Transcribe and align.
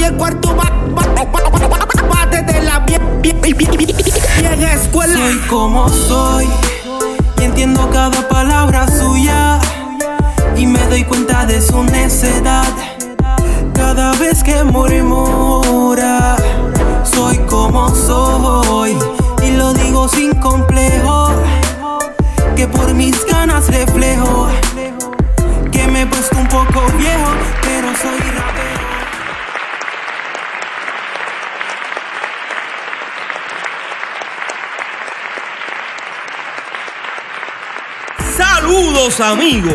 y 0.00 0.04
el 0.04 0.14
cuarto 0.14 0.54
bate 0.54 2.42
de 2.42 2.62
la 2.62 2.78
vieja 2.80 4.72
escuela. 4.74 5.14
Soy 5.14 5.38
como 5.48 5.88
soy 5.88 6.48
y 7.38 7.44
entiendo 7.44 7.88
cada 7.90 8.28
palabra 8.28 8.86
suya 8.88 9.58
y 10.56 10.66
me 10.66 10.80
doy 10.86 11.04
cuenta 11.04 11.44
de 11.46 11.60
su 11.60 11.82
necedad 11.84 12.68
cada 13.74 14.12
vez 14.14 14.42
que 14.42 14.64
murmura. 14.64 16.36
Soy 17.04 17.38
como 17.40 17.94
soy 17.94 18.96
y 19.42 19.50
lo 19.52 19.72
digo 19.74 20.08
sin 20.08 20.34
complejo, 20.34 21.30
que 22.56 22.66
por 22.68 22.94
mis 22.94 23.24
ganas 23.26 23.66
reflejo 23.68 24.48
que 25.70 25.86
me 25.88 26.02
he 26.02 26.06
puesto 26.06 26.38
un 26.38 26.48
poco 26.48 26.82
viejo, 26.98 27.30
pero 27.62 27.88
soy 28.00 28.18
rapero. 28.36 28.69
Saludos 38.80 39.20
amigos. 39.20 39.74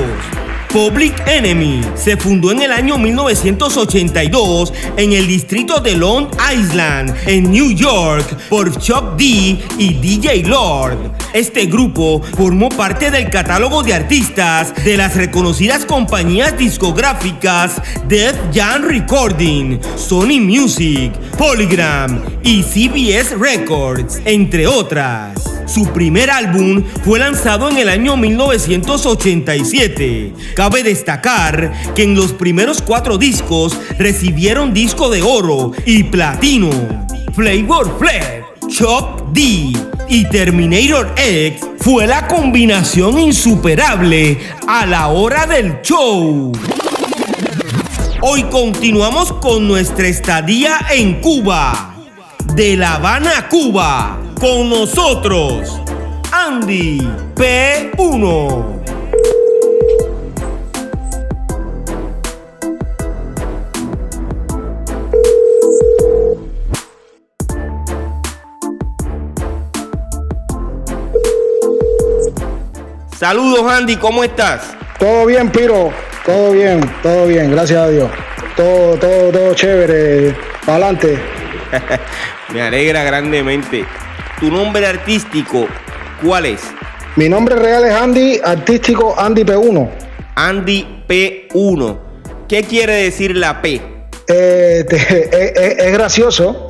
Public 0.73 1.13
Enemy 1.27 1.81
se 1.93 2.17
fundó 2.17 2.51
en 2.51 2.63
el 2.63 2.71
año 2.71 2.97
1982 2.97 4.73
en 4.97 5.13
el 5.13 5.27
distrito 5.27 5.79
de 5.79 5.95
Long 5.95 6.27
Island, 6.51 7.15
en 7.27 7.51
New 7.51 7.69
York, 7.69 8.25
por 8.49 8.75
Chuck 8.79 9.15
D 9.15 9.59
y 9.77 9.93
DJ 9.93 10.47
Lord. 10.47 10.97
Este 11.33 11.67
grupo 11.67 12.19
formó 12.35 12.69
parte 12.69 13.11
del 13.11 13.29
catálogo 13.29 13.83
de 13.83 13.93
artistas 13.93 14.73
de 14.83 14.97
las 14.97 15.15
reconocidas 15.15 15.85
compañías 15.85 16.57
discográficas 16.57 17.79
Def 18.07 18.35
Jam 18.55 18.85
Recording, 18.87 19.79
Sony 19.95 20.41
Music, 20.41 21.13
Polygram 21.37 22.23
y 22.41 22.63
CBS 22.63 23.35
Records, 23.37 24.19
entre 24.25 24.65
otras. 24.65 25.54
Su 25.65 25.87
primer 25.87 26.29
álbum 26.29 26.83
fue 27.03 27.19
lanzado 27.19 27.69
en 27.69 27.77
el 27.77 27.89
año 27.89 28.15
1987. 28.17 30.33
Cabe 30.55 30.83
destacar 30.83 31.71
que 31.95 32.03
en 32.03 32.15
los 32.15 32.33
primeros 32.33 32.81
cuatro 32.81 33.17
discos 33.17 33.77
recibieron 33.97 34.73
disco 34.73 35.09
de 35.09 35.23
oro 35.23 35.71
y 35.85 36.03
platino. 36.03 36.69
Flavor 37.33 37.97
Flav, 37.97 38.45
Chop 38.69 39.33
D 39.33 39.73
y 40.07 40.29
Terminator 40.29 41.13
X 41.17 41.61
fue 41.79 42.05
la 42.05 42.27
combinación 42.27 43.17
insuperable 43.19 44.37
a 44.67 44.85
la 44.85 45.07
hora 45.07 45.47
del 45.47 45.81
show. 45.81 46.51
Hoy 48.21 48.43
continuamos 48.43 49.33
con 49.33 49.67
nuestra 49.67 50.07
estadía 50.07 50.77
en 50.91 51.21
Cuba. 51.21 51.91
De 52.55 52.77
La 52.77 52.95
Habana 52.95 53.49
Cuba. 53.49 54.24
Con 54.45 54.69
nosotros, 54.69 55.81
Andy 56.31 56.99
P1. 57.33 58.63
Saludos 73.17 73.63
Andy, 73.67 73.95
¿cómo 73.95 74.23
estás? 74.23 74.77
Todo 74.99 75.25
bien, 75.25 75.49
Piro. 75.49 75.89
Todo 76.23 76.51
bien, 76.51 76.81
todo 77.01 77.25
bien, 77.25 77.49
gracias 77.49 77.79
a 77.79 77.87
Dios. 77.87 78.11
Todo, 78.55 78.95
todo, 78.99 79.31
todo 79.31 79.55
chévere. 79.55 80.35
Para 80.63 80.85
adelante. 80.85 81.17
Me 82.53 82.61
alegra 82.61 83.03
grandemente. 83.03 83.83
¿Tu 84.39 84.51
nombre 84.51 84.85
artístico 84.85 85.67
cuál 86.23 86.45
es? 86.45 86.61
Mi 87.15 87.29
nombre 87.29 87.55
real 87.55 87.85
es 87.85 87.93
Andy, 87.93 88.39
artístico 88.43 89.15
Andy 89.17 89.43
P1. 89.43 89.89
Andy 90.35 91.03
P1. 91.07 91.97
¿Qué 92.47 92.63
quiere 92.63 92.93
decir 93.03 93.35
la 93.37 93.61
P? 93.61 93.81
Eh, 94.27 94.85
te- 94.87 94.95
es, 94.97 95.51
es- 95.55 95.85
es 95.85 95.93
gracioso 95.93 96.69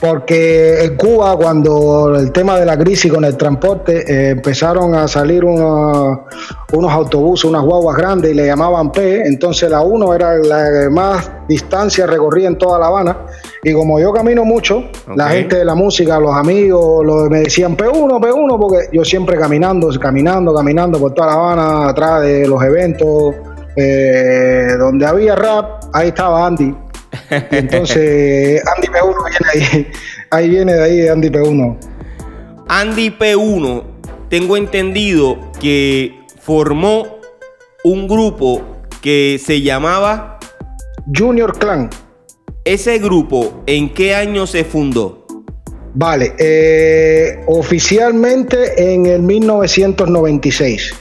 porque 0.00 0.84
en 0.84 0.96
Cuba 0.96 1.36
cuando 1.36 2.14
el 2.16 2.30
tema 2.32 2.58
de 2.58 2.66
la 2.66 2.76
crisis 2.78 3.12
con 3.12 3.24
el 3.24 3.36
transporte 3.36 4.04
eh, 4.06 4.30
empezaron 4.30 4.94
a 4.94 5.08
salir 5.08 5.44
unos, 5.44 6.18
unos 6.72 6.92
autobuses, 6.92 7.44
unas 7.46 7.62
guaguas 7.62 7.96
grandes 7.96 8.30
y 8.32 8.34
le 8.34 8.46
llamaban 8.46 8.92
P, 8.92 9.22
entonces 9.26 9.70
la 9.70 9.80
1 9.80 10.14
era 10.14 10.34
la 10.38 10.64
que 10.82 10.90
más 10.90 11.30
distancia 11.48 12.06
recorría 12.06 12.48
en 12.48 12.58
toda 12.58 12.78
La 12.78 12.86
Habana. 12.86 13.16
Y 13.62 13.72
como 13.72 13.98
yo 13.98 14.12
camino 14.12 14.44
mucho, 14.44 14.84
la 15.16 15.28
gente 15.30 15.56
de 15.56 15.64
la 15.64 15.74
música, 15.74 16.20
los 16.20 16.34
amigos, 16.34 17.04
los- 17.04 17.30
me 17.30 17.40
decían 17.40 17.76
P1, 17.76 18.20
P1 18.20 18.60
porque 18.60 18.88
yo 18.92 19.04
siempre 19.04 19.36
caminando, 19.38 19.88
caminando, 19.98 20.54
caminando 20.54 20.98
por 21.00 21.14
toda 21.14 21.28
La 21.28 21.34
Habana, 21.34 21.88
atrás 21.88 22.22
de 22.22 22.46
los 22.46 22.62
eventos, 22.62 23.34
eh, 23.76 24.68
donde 24.78 25.04
había 25.06 25.34
rap, 25.36 25.82
ahí 25.92 26.08
estaba 26.08 26.46
Andy. 26.46 26.74
Y 27.30 27.56
entonces 27.56 28.62
Andy 28.76 28.88
P1 28.88 29.16
viene 29.28 29.46
ahí, 29.52 29.86
ahí 30.30 30.48
viene 30.48 30.74
de 30.74 30.84
ahí 30.84 31.08
Andy 31.08 31.28
P1. 31.30 31.76
Andy 32.68 33.10
P1, 33.10 33.84
tengo 34.28 34.56
entendido 34.56 35.38
que 35.60 36.20
formó 36.40 37.18
un 37.84 38.08
grupo 38.08 38.62
que 39.00 39.40
se 39.44 39.62
llamaba 39.62 40.38
Junior 41.16 41.56
Clan. 41.58 41.90
ese 42.64 42.98
grupo, 42.98 43.62
¿en 43.66 43.94
qué 43.94 44.14
año 44.16 44.46
se 44.46 44.64
fundó? 44.64 45.24
Vale, 45.94 46.34
eh, 46.38 47.44
oficialmente 47.46 48.92
en 48.92 49.06
el 49.06 49.22
1996, 49.22 50.94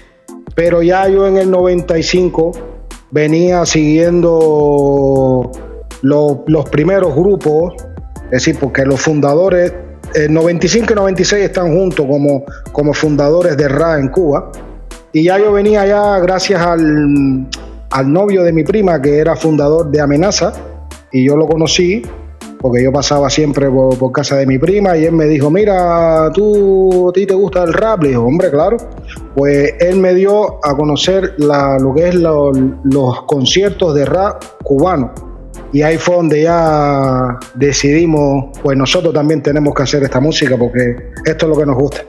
pero 0.55 0.83
ya 0.83 1.09
yo 1.09 1.27
en 1.27 1.37
el 1.37 1.49
95 1.49 2.51
venía 3.11 3.65
siguiendo 3.65 5.51
lo- 6.05 6.43
los 6.47 6.69
primeros 6.69 7.15
grupos, 7.15 7.73
es 8.25 8.31
decir, 8.31 8.57
porque 8.59 8.85
los 8.85 9.01
fundadores, 9.01 9.73
el 10.13 10.31
95 10.33 10.93
y 10.93 10.95
96 10.95 11.43
están 11.45 11.75
juntos 11.75 12.05
como, 12.07 12.43
como 12.71 12.93
fundadores 12.93 13.57
de 13.57 13.67
RA 13.67 13.99
en 13.99 14.09
Cuba, 14.09 14.51
y 15.11 15.23
ya 15.23 15.37
yo 15.39 15.51
venía 15.51 15.85
ya 15.85 16.19
gracias 16.19 16.61
al, 16.61 17.47
al 17.89 18.13
novio 18.13 18.43
de 18.43 18.51
mi 18.53 18.63
prima 18.63 19.01
que 19.01 19.17
era 19.17 19.35
fundador 19.35 19.89
de 19.89 20.01
Amenaza, 20.01 20.53
y 21.11 21.25
yo 21.25 21.35
lo 21.37 21.47
conocí 21.47 22.01
porque 22.59 22.83
yo 22.83 22.91
pasaba 22.91 23.29
siempre 23.29 23.69
por, 23.69 24.11
casa 24.11 24.37
de 24.37 24.47
mi 24.47 24.57
prima 24.57 24.97
y 24.97 25.05
él 25.05 25.11
me 25.11 25.25
dijo, 25.25 25.51
mira, 25.51 26.31
tú, 26.33 27.09
a 27.09 27.13
ti 27.13 27.25
te 27.27 27.35
gusta 27.35 27.63
el 27.63 27.71
rap, 27.73 28.01
le 28.01 28.09
dijo, 28.09 28.23
hombre, 28.23 28.49
claro. 28.49 28.77
Pues 29.35 29.73
él 29.79 29.97
me 29.97 30.15
dio 30.15 30.65
a 30.65 30.75
conocer 30.75 31.35
la- 31.37 31.77
lo 31.77 31.93
que 31.93 32.07
es 32.09 32.15
lo- 32.15 32.51
los 32.83 33.21
conciertos 33.27 33.93
de 33.93 34.05
rap 34.05 34.43
cubano. 34.63 35.11
Y 35.73 35.81
ahí 35.81 35.97
fue 35.97 36.15
donde 36.15 36.43
ya 36.43 37.37
decidimos, 37.53 38.57
pues 38.61 38.77
nosotros 38.77 39.13
también 39.13 39.41
tenemos 39.41 39.73
que 39.73 39.83
hacer 39.83 40.03
esta 40.03 40.19
música 40.19 40.57
porque 40.57 40.97
esto 41.25 41.45
es 41.45 41.49
lo 41.49 41.57
que 41.57 41.65
nos 41.65 41.75
gusta. 41.75 42.03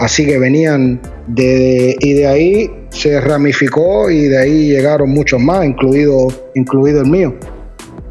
así 0.00 0.26
que 0.26 0.38
venían 0.40 1.00
de, 1.28 1.94
y 2.00 2.14
de 2.14 2.26
ahí 2.26 2.70
se 2.88 3.20
ramificó 3.20 4.10
y 4.10 4.22
de 4.22 4.38
ahí 4.38 4.70
llegaron 4.70 5.10
muchos 5.10 5.40
más, 5.40 5.64
incluido, 5.64 6.26
incluido 6.56 7.02
el 7.02 7.08
mío. 7.08 7.32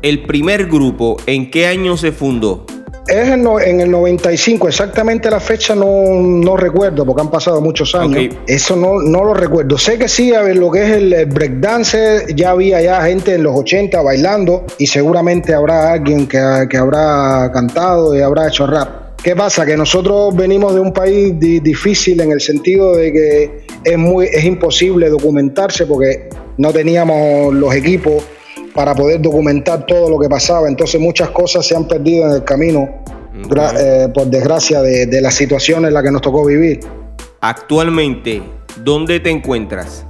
¿El 0.01 0.23
primer 0.23 0.67
grupo 0.67 1.17
en 1.25 1.51
qué 1.51 1.67
año 1.67 1.97
se 1.97 2.13
fundó? 2.13 2.65
Es 3.05 3.27
en, 3.27 3.81
el 3.81 3.91
95, 3.91 4.69
exactamente 4.69 5.29
la 5.29 5.41
fecha 5.41 5.75
no, 5.75 6.55
recuerdo 6.55 7.05
porque 7.05 7.21
han 7.21 7.29
pasado 7.29 7.59
muchos 7.59 7.93
años. 7.95 8.35
Eso 8.47 8.77
no, 8.77 9.01
no 9.01 9.25
lo 9.25 9.33
recuerdo. 9.33 9.77
Sé 9.77 9.97
que 9.97 10.07
sí, 10.07 10.33
a 10.33 10.41
ver, 10.41 10.55
lo 10.55 10.71
que 10.71 10.83
es 10.83 10.91
el 10.91 11.25
breakdance, 11.25 12.27
ya 12.33 12.51
había 12.51 12.81
ya 12.81 13.01
gente 13.01 13.33
en 13.33 13.43
los 13.43 13.57
80 13.57 14.01
bailando 14.01 14.65
y 14.77 14.87
seguramente 14.87 15.53
habrá 15.53 15.91
alguien 15.91 16.27
que, 16.27 16.67
que 16.69 16.77
habrá 16.77 17.51
cantado 17.51 18.15
y 18.15 18.21
habrá 18.21 18.47
hecho 18.47 18.67
rap. 18.67 19.17
¿Qué 19.21 19.35
pasa? 19.35 19.65
Que 19.65 19.75
nosotros 19.75 20.33
venimos 20.33 20.75
de 20.75 20.79
un 20.79 20.93
país 20.93 21.37
difícil 21.37 22.21
en 22.21 22.31
el 22.31 22.39
sentido 22.39 22.95
de 22.95 23.11
que 23.11 23.65
es, 23.83 23.97
muy, 23.97 24.27
es 24.27 24.45
imposible 24.45 25.09
documentarse 25.09 25.85
porque 25.85 26.29
no 26.57 26.71
teníamos 26.71 27.53
los 27.53 27.75
equipos 27.75 28.23
para 28.73 28.95
poder 28.95 29.21
documentar 29.21 29.85
todo 29.85 30.09
lo 30.09 30.19
que 30.19 30.29
pasaba. 30.29 30.67
Entonces 30.67 30.99
muchas 30.99 31.29
cosas 31.29 31.65
se 31.65 31.75
han 31.75 31.87
perdido 31.87 32.27
en 32.27 32.35
el 32.35 32.43
camino, 32.43 32.89
eh, 33.79 34.07
por 34.13 34.27
desgracia, 34.27 34.81
de, 34.81 35.21
la 35.21 35.31
situación 35.31 35.85
en 35.85 35.93
la 35.93 36.03
que 36.03 36.11
nos 36.11 36.21
tocó 36.21 36.45
vivir. 36.45 36.79
Actualmente, 37.41 38.41
¿dónde 38.83 39.19
te 39.19 39.29
encuentras? 39.29 40.05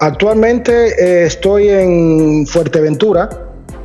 Actualmente 0.00 0.88
eh, 0.98 1.26
estoy 1.26 1.68
en 1.68 2.46
Fuerteventura, 2.46 3.30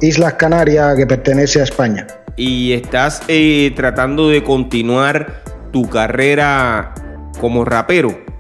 Islas 0.02 0.34
Canarias, 0.34 0.96
que 0.96 1.08
pertenece 1.08 1.62
a 1.62 1.64
España. 1.64 2.08
¿Y 2.36 2.74
estás 2.74 3.22
eh, 3.28 3.72
tratando 3.76 4.30
de 4.30 4.44
continuar 4.44 5.44
tu 5.72 5.90
carrera 5.90 6.94
como 7.40 7.64
rapero? 7.64 8.31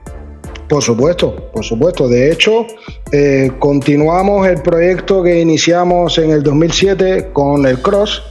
Por 0.72 0.82
supuesto, 0.82 1.36
por 1.52 1.66
supuesto. 1.66 2.08
De 2.08 2.32
hecho, 2.32 2.66
eh, 3.12 3.52
continuamos 3.60 4.48
el 4.48 4.62
proyecto 4.62 5.22
que 5.22 5.42
iniciamos 5.42 6.18
en 6.18 6.30
el 6.30 6.44
2007 6.44 7.32
con 7.34 7.66
el 7.66 7.82
Cross, 7.82 8.24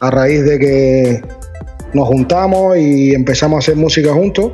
a 0.00 0.10
raíz 0.10 0.44
de 0.44 0.58
que 0.58 1.22
nos 1.92 2.08
juntamos 2.08 2.76
y 2.76 3.14
empezamos 3.14 3.54
a 3.54 3.58
hacer 3.60 3.76
música 3.76 4.12
juntos. 4.12 4.50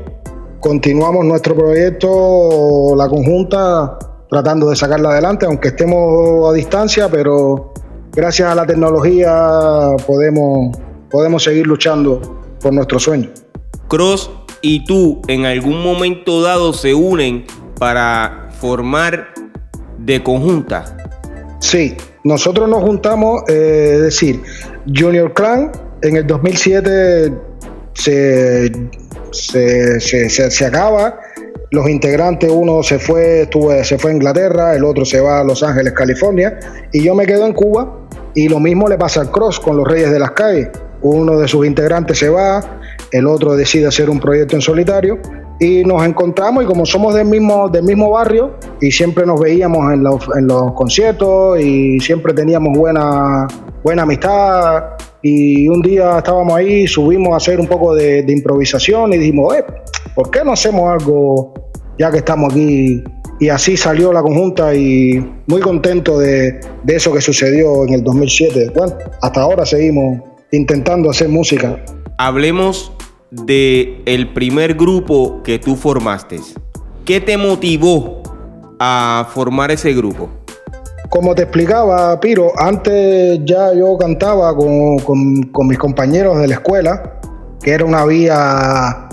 Continuamos 0.60 1.24
nuestro 1.24 1.56
proyecto, 1.56 2.94
la 2.94 3.08
conjunta, 3.08 3.98
tratando 4.28 4.68
de 4.68 4.76
sacarla 4.76 5.12
adelante, 5.12 5.46
aunque 5.46 5.68
estemos 5.68 6.46
a 6.46 6.52
distancia, 6.52 7.08
pero 7.08 7.72
gracias 8.12 8.52
a 8.52 8.54
la 8.54 8.66
tecnología 8.66 9.96
podemos, 10.06 10.76
podemos 11.10 11.42
seguir 11.42 11.66
luchando 11.66 12.20
por 12.60 12.74
nuestro 12.74 12.98
sueño. 12.98 13.30
Cross 13.88 14.30
y 14.62 14.84
tú 14.84 15.20
en 15.28 15.46
algún 15.46 15.82
momento 15.82 16.42
dado 16.42 16.72
se 16.72 16.94
unen 16.94 17.44
para 17.78 18.50
formar 18.60 19.28
de 19.98 20.22
conjunta. 20.22 20.96
Sí, 21.60 21.96
nosotros 22.24 22.68
nos 22.68 22.82
juntamos, 22.82 23.42
eh, 23.48 23.92
es 23.94 24.02
decir, 24.02 24.42
Junior 24.86 25.32
Clan 25.32 25.72
en 26.02 26.16
el 26.16 26.26
2007 26.26 27.32
se, 27.94 28.70
se, 29.30 30.66
acaba, 30.66 31.20
los 31.70 31.88
integrantes, 31.88 32.50
uno 32.50 32.82
se 32.82 32.98
fue, 32.98 33.42
estuve, 33.42 33.84
se 33.84 33.98
fue 33.98 34.10
a 34.10 34.14
Inglaterra, 34.14 34.74
el 34.74 34.84
otro 34.84 35.04
se 35.04 35.20
va 35.20 35.40
a 35.40 35.44
Los 35.44 35.62
Ángeles, 35.62 35.92
California, 35.92 36.58
y 36.92 37.04
yo 37.04 37.14
me 37.14 37.26
quedo 37.26 37.46
en 37.46 37.52
Cuba, 37.52 38.08
y 38.34 38.48
lo 38.48 38.60
mismo 38.60 38.88
le 38.88 38.96
pasa 38.96 39.20
al 39.20 39.30
Cross 39.30 39.60
con 39.60 39.76
los 39.76 39.86
Reyes 39.86 40.10
de 40.10 40.18
las 40.18 40.32
Calles. 40.32 40.68
Uno 41.02 41.38
de 41.38 41.48
sus 41.48 41.66
integrantes 41.66 42.18
se 42.18 42.28
va, 42.28 42.79
el 43.12 43.26
otro 43.26 43.56
decide 43.56 43.86
hacer 43.86 44.08
un 44.08 44.20
proyecto 44.20 44.56
en 44.56 44.62
solitario 44.62 45.18
y 45.58 45.84
nos 45.84 46.04
encontramos 46.06 46.64
y 46.64 46.66
como 46.66 46.86
somos 46.86 47.14
del 47.14 47.26
mismo, 47.26 47.68
del 47.68 47.84
mismo 47.84 48.10
barrio 48.10 48.56
y 48.80 48.90
siempre 48.90 49.26
nos 49.26 49.40
veíamos 49.40 49.92
en 49.92 50.02
los, 50.02 50.28
en 50.36 50.46
los 50.46 50.72
conciertos 50.72 51.60
y 51.60 52.00
siempre 52.00 52.32
teníamos 52.32 52.76
buena, 52.76 53.46
buena 53.82 54.02
amistad 54.02 54.84
y 55.22 55.68
un 55.68 55.82
día 55.82 56.18
estábamos 56.18 56.54
ahí, 56.54 56.86
subimos 56.86 57.34
a 57.34 57.36
hacer 57.36 57.60
un 57.60 57.66
poco 57.66 57.94
de, 57.94 58.24
improvisación 58.26 59.12
y 59.12 59.18
dijimos, 59.18 59.54
eh, 59.56 59.64
¿por 60.14 60.30
qué 60.30 60.42
no 60.44 60.52
hacemos 60.52 60.88
algo 60.90 61.52
ya 61.98 62.10
que 62.10 62.18
estamos 62.18 62.52
aquí? 62.52 63.02
Y 63.38 63.48
así 63.48 63.76
salió 63.76 64.12
la 64.12 64.22
conjunta 64.22 64.74
y 64.74 65.18
muy 65.46 65.60
contento 65.60 66.18
de, 66.18 66.60
de 66.82 66.96
eso 66.96 67.12
que 67.12 67.20
sucedió 67.20 67.84
en 67.86 67.94
el 67.94 68.04
2007. 68.04 68.72
Bueno, 68.74 68.94
hasta 69.22 69.40
ahora 69.40 69.64
seguimos 69.64 70.20
intentando 70.52 71.10
hacer 71.10 71.28
música 71.28 71.78
hablemos 72.20 72.92
de 73.30 74.02
el 74.06 74.32
primer 74.32 74.74
grupo 74.74 75.42
que 75.42 75.58
tú 75.58 75.76
formaste. 75.76 76.40
¿Qué 77.04 77.20
te 77.20 77.36
motivó 77.36 78.22
a 78.78 79.28
formar 79.32 79.70
ese 79.70 79.92
grupo? 79.92 80.28
Como 81.08 81.34
te 81.34 81.42
explicaba, 81.42 82.18
Piro, 82.20 82.52
antes 82.56 83.40
ya 83.44 83.74
yo 83.74 83.96
cantaba 83.98 84.54
con, 84.54 85.66
mis 85.66 85.78
compañeros 85.78 86.38
de 86.38 86.46
la 86.46 86.54
escuela, 86.54 87.20
que 87.60 87.72
era 87.72 87.84
una 87.84 88.04
vía 88.04 89.08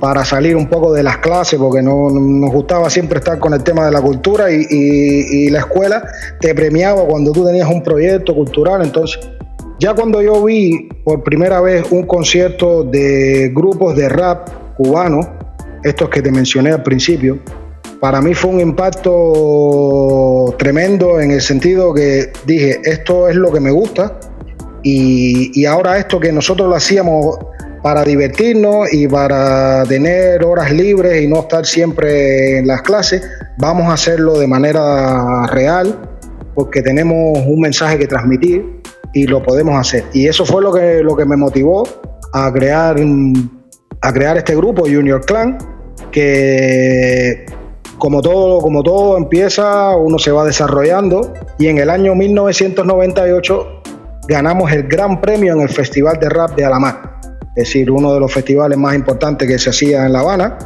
para 0.00 0.24
salir 0.24 0.56
un 0.56 0.66
poco 0.66 0.92
de 0.92 1.02
las 1.02 1.18
clases, 1.18 1.58
porque 1.58 1.82
no, 1.82 2.10
nos 2.10 2.50
gustaba 2.50 2.90
siempre 2.90 3.18
estar 3.18 3.38
con 3.38 3.54
el 3.54 3.62
tema 3.62 3.86
de 3.86 3.92
la 3.92 4.02
cultura 4.02 4.50
y, 4.50 4.66
y, 4.68 5.50
la 5.50 5.60
escuela 5.60 6.02
te 6.40 6.54
premiaba 6.54 7.04
cuando 7.06 7.32
tú 7.32 7.46
tenías 7.46 7.68
un 7.68 7.82
proyecto 7.82 8.34
cultural, 8.34 8.82
entonces 8.82 9.20
ya 9.78 9.94
cuando 9.94 10.22
yo 10.22 10.42
vi 10.44 10.88
por 11.04 11.22
primera 11.22 11.60
vez 11.60 11.84
un 11.90 12.06
concierto 12.06 12.82
de 12.84 13.50
grupos 13.54 13.94
de 13.96 14.08
rap 14.08 14.48
cubano, 14.76 15.20
estos 15.84 16.08
que 16.08 16.22
te 16.22 16.30
mencioné 16.30 16.72
al 16.72 16.82
principio, 16.82 17.38
para 18.00 18.20
mí 18.20 18.34
fue 18.34 18.50
un 18.50 18.60
impacto 18.60 20.54
tremendo 20.58 21.20
en 21.20 21.30
el 21.30 21.40
sentido 21.40 21.92
que 21.94 22.30
dije, 22.46 22.80
esto 22.84 23.28
es 23.28 23.36
lo 23.36 23.52
que 23.52 23.60
me 23.60 23.70
gusta 23.70 24.18
y, 24.82 25.64
ahora 25.66 25.98
esto 25.98 26.20
que 26.20 26.30
nosotros 26.30 26.68
lo 26.68 26.76
hacíamos 26.76 27.38
para 27.82 28.04
divertirnos 28.04 28.92
y 28.92 29.08
para 29.08 29.84
tener 29.84 30.44
horas 30.44 30.72
libres 30.72 31.22
y 31.22 31.26
no 31.26 31.40
estar 31.40 31.66
siempre 31.66 32.58
en 32.58 32.66
las 32.66 32.82
clases, 32.82 33.22
vamos 33.58 33.88
a 33.88 33.94
hacerlo 33.94 34.38
de 34.38 34.46
manera 34.46 35.46
real 35.46 35.98
porque 36.54 36.82
tenemos 36.82 37.38
un 37.46 37.60
mensaje 37.60 37.98
que 37.98 38.06
transmitir 38.06 38.75
y 39.16 39.26
lo 39.26 39.42
podemos 39.42 39.74
hacer. 39.80 40.04
Y 40.12 40.28
eso 40.28 40.44
fue 40.44 40.60
lo 40.60 40.70
que, 40.70 41.02
lo 41.02 41.16
que 41.16 41.24
me 41.24 41.38
motivó 41.38 41.88
a 42.34 42.52
crear, 42.52 42.96
a 44.02 44.12
crear 44.12 44.36
este 44.36 44.54
grupo 44.54 44.82
Junior 44.82 45.24
Clan, 45.24 45.56
que 46.12 47.46
como 47.96 48.20
todo, 48.20 48.60
como 48.60 48.82
todo 48.82 49.16
empieza, 49.16 49.96
uno 49.96 50.18
se 50.18 50.32
va 50.32 50.44
desarrollando 50.44 51.32
y 51.58 51.68
en 51.68 51.78
el 51.78 51.88
año 51.88 52.14
1998 52.14 53.66
ganamos 54.28 54.70
el 54.70 54.86
gran 54.86 55.18
premio 55.22 55.54
en 55.54 55.62
el 55.62 55.70
Festival 55.70 56.18
de 56.20 56.28
Rap 56.28 56.54
de 56.54 56.66
Alamar, 56.66 57.18
es 57.56 57.68
decir, 57.68 57.90
uno 57.90 58.12
de 58.12 58.20
los 58.20 58.30
festivales 58.30 58.76
más 58.76 58.94
importantes 58.94 59.48
que 59.48 59.58
se 59.58 59.70
hacía 59.70 60.04
en 60.04 60.12
La 60.12 60.20
Habana 60.20 60.58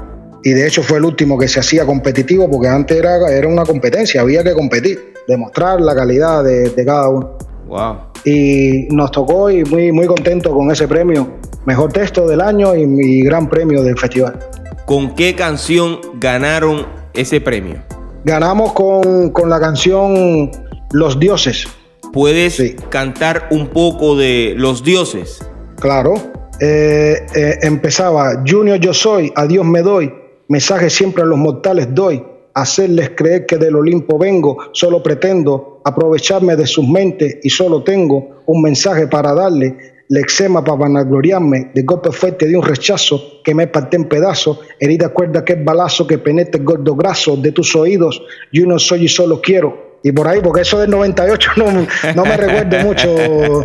y 0.42 0.50
de 0.50 0.66
hecho 0.66 0.82
fue 0.82 0.98
el 0.98 1.04
último 1.04 1.38
que 1.38 1.46
se 1.46 1.60
hacía 1.60 1.86
competitivo 1.86 2.50
porque 2.50 2.66
antes 2.66 2.98
era, 2.98 3.30
era 3.30 3.46
una 3.46 3.64
competencia, 3.64 4.22
había 4.22 4.42
que 4.42 4.54
competir, 4.54 5.14
demostrar 5.28 5.80
la 5.80 5.94
calidad 5.94 6.42
de, 6.42 6.70
de 6.70 6.84
cada 6.84 7.08
uno. 7.10 7.38
Wow 7.70 8.10
y 8.24 8.86
nos 8.90 9.10
tocó 9.10 9.50
y 9.50 9.64
muy, 9.64 9.92
muy 9.92 10.06
contento 10.06 10.52
con 10.52 10.70
ese 10.70 10.86
premio. 10.86 11.38
Mejor 11.66 11.92
texto 11.92 12.26
del 12.26 12.40
año 12.40 12.74
y 12.74 12.86
mi 12.86 13.22
gran 13.22 13.48
premio 13.48 13.82
del 13.82 13.98
festival. 13.98 14.38
¿Con 14.86 15.14
qué 15.14 15.34
canción 15.34 16.00
ganaron 16.18 16.86
ese 17.14 17.40
premio? 17.40 17.82
Ganamos 18.24 18.72
con, 18.72 19.32
la 19.48 19.60
canción 19.60 20.50
Los 20.92 21.18
Dioses. 21.18 21.66
¿Puedes 22.12 22.60
cantar 22.88 23.48
un 23.50 23.68
poco 23.68 24.16
de 24.16 24.54
Los 24.56 24.82
Dioses? 24.82 25.46
Claro. 25.78 26.14
Eh, 26.60 27.26
eh, 27.34 27.58
empezaba, 27.62 28.42
Junior 28.46 28.78
yo 28.78 28.92
soy, 28.92 29.32
a 29.34 29.46
Dios 29.46 29.64
me 29.64 29.80
doy, 29.80 30.12
mensaje 30.48 30.90
siempre 30.90 31.22
a 31.22 31.26
los 31.26 31.38
mortales 31.38 31.94
doy, 31.94 32.22
hacerles 32.52 33.12
creer 33.16 33.46
que 33.46 33.56
del 33.56 33.76
Olimpo 33.76 34.18
vengo, 34.18 34.58
solo 34.72 35.02
pretendo 35.02 35.69
aprovecharme 35.84 36.56
de 36.56 36.66
sus 36.66 36.86
mentes 36.86 37.38
y 37.42 37.50
solo 37.50 37.82
tengo 37.82 38.42
un 38.46 38.62
mensaje 38.62 39.06
para 39.06 39.34
darle, 39.34 39.76
lexema 40.08 40.64
para 40.64 40.78
vanagloriarme, 40.78 41.70
de 41.74 41.82
golpe 41.82 42.10
fuerte 42.12 42.46
de 42.46 42.56
un 42.56 42.64
rechazo 42.64 43.40
que 43.44 43.54
me 43.54 43.66
parte 43.66 43.96
en 43.96 44.04
pedazos, 44.08 44.60
herida 44.78 45.10
cuerda 45.10 45.44
que 45.44 45.54
es 45.54 45.64
balazo 45.64 46.06
que 46.06 46.18
penetre 46.18 46.60
el 46.60 46.66
gordo 46.66 46.94
graso 46.96 47.36
de 47.36 47.52
tus 47.52 47.74
oídos, 47.76 48.22
yo 48.52 48.66
no 48.66 48.78
soy 48.78 49.04
y 49.04 49.08
solo 49.08 49.40
quiero 49.40 49.90
y 50.02 50.12
por 50.12 50.26
ahí, 50.26 50.40
porque 50.42 50.62
eso 50.62 50.78
del 50.78 50.90
98 50.90 51.50
no, 51.56 52.24
me 52.24 52.36
recuerdo 52.36 52.78
mucho. 52.86 53.62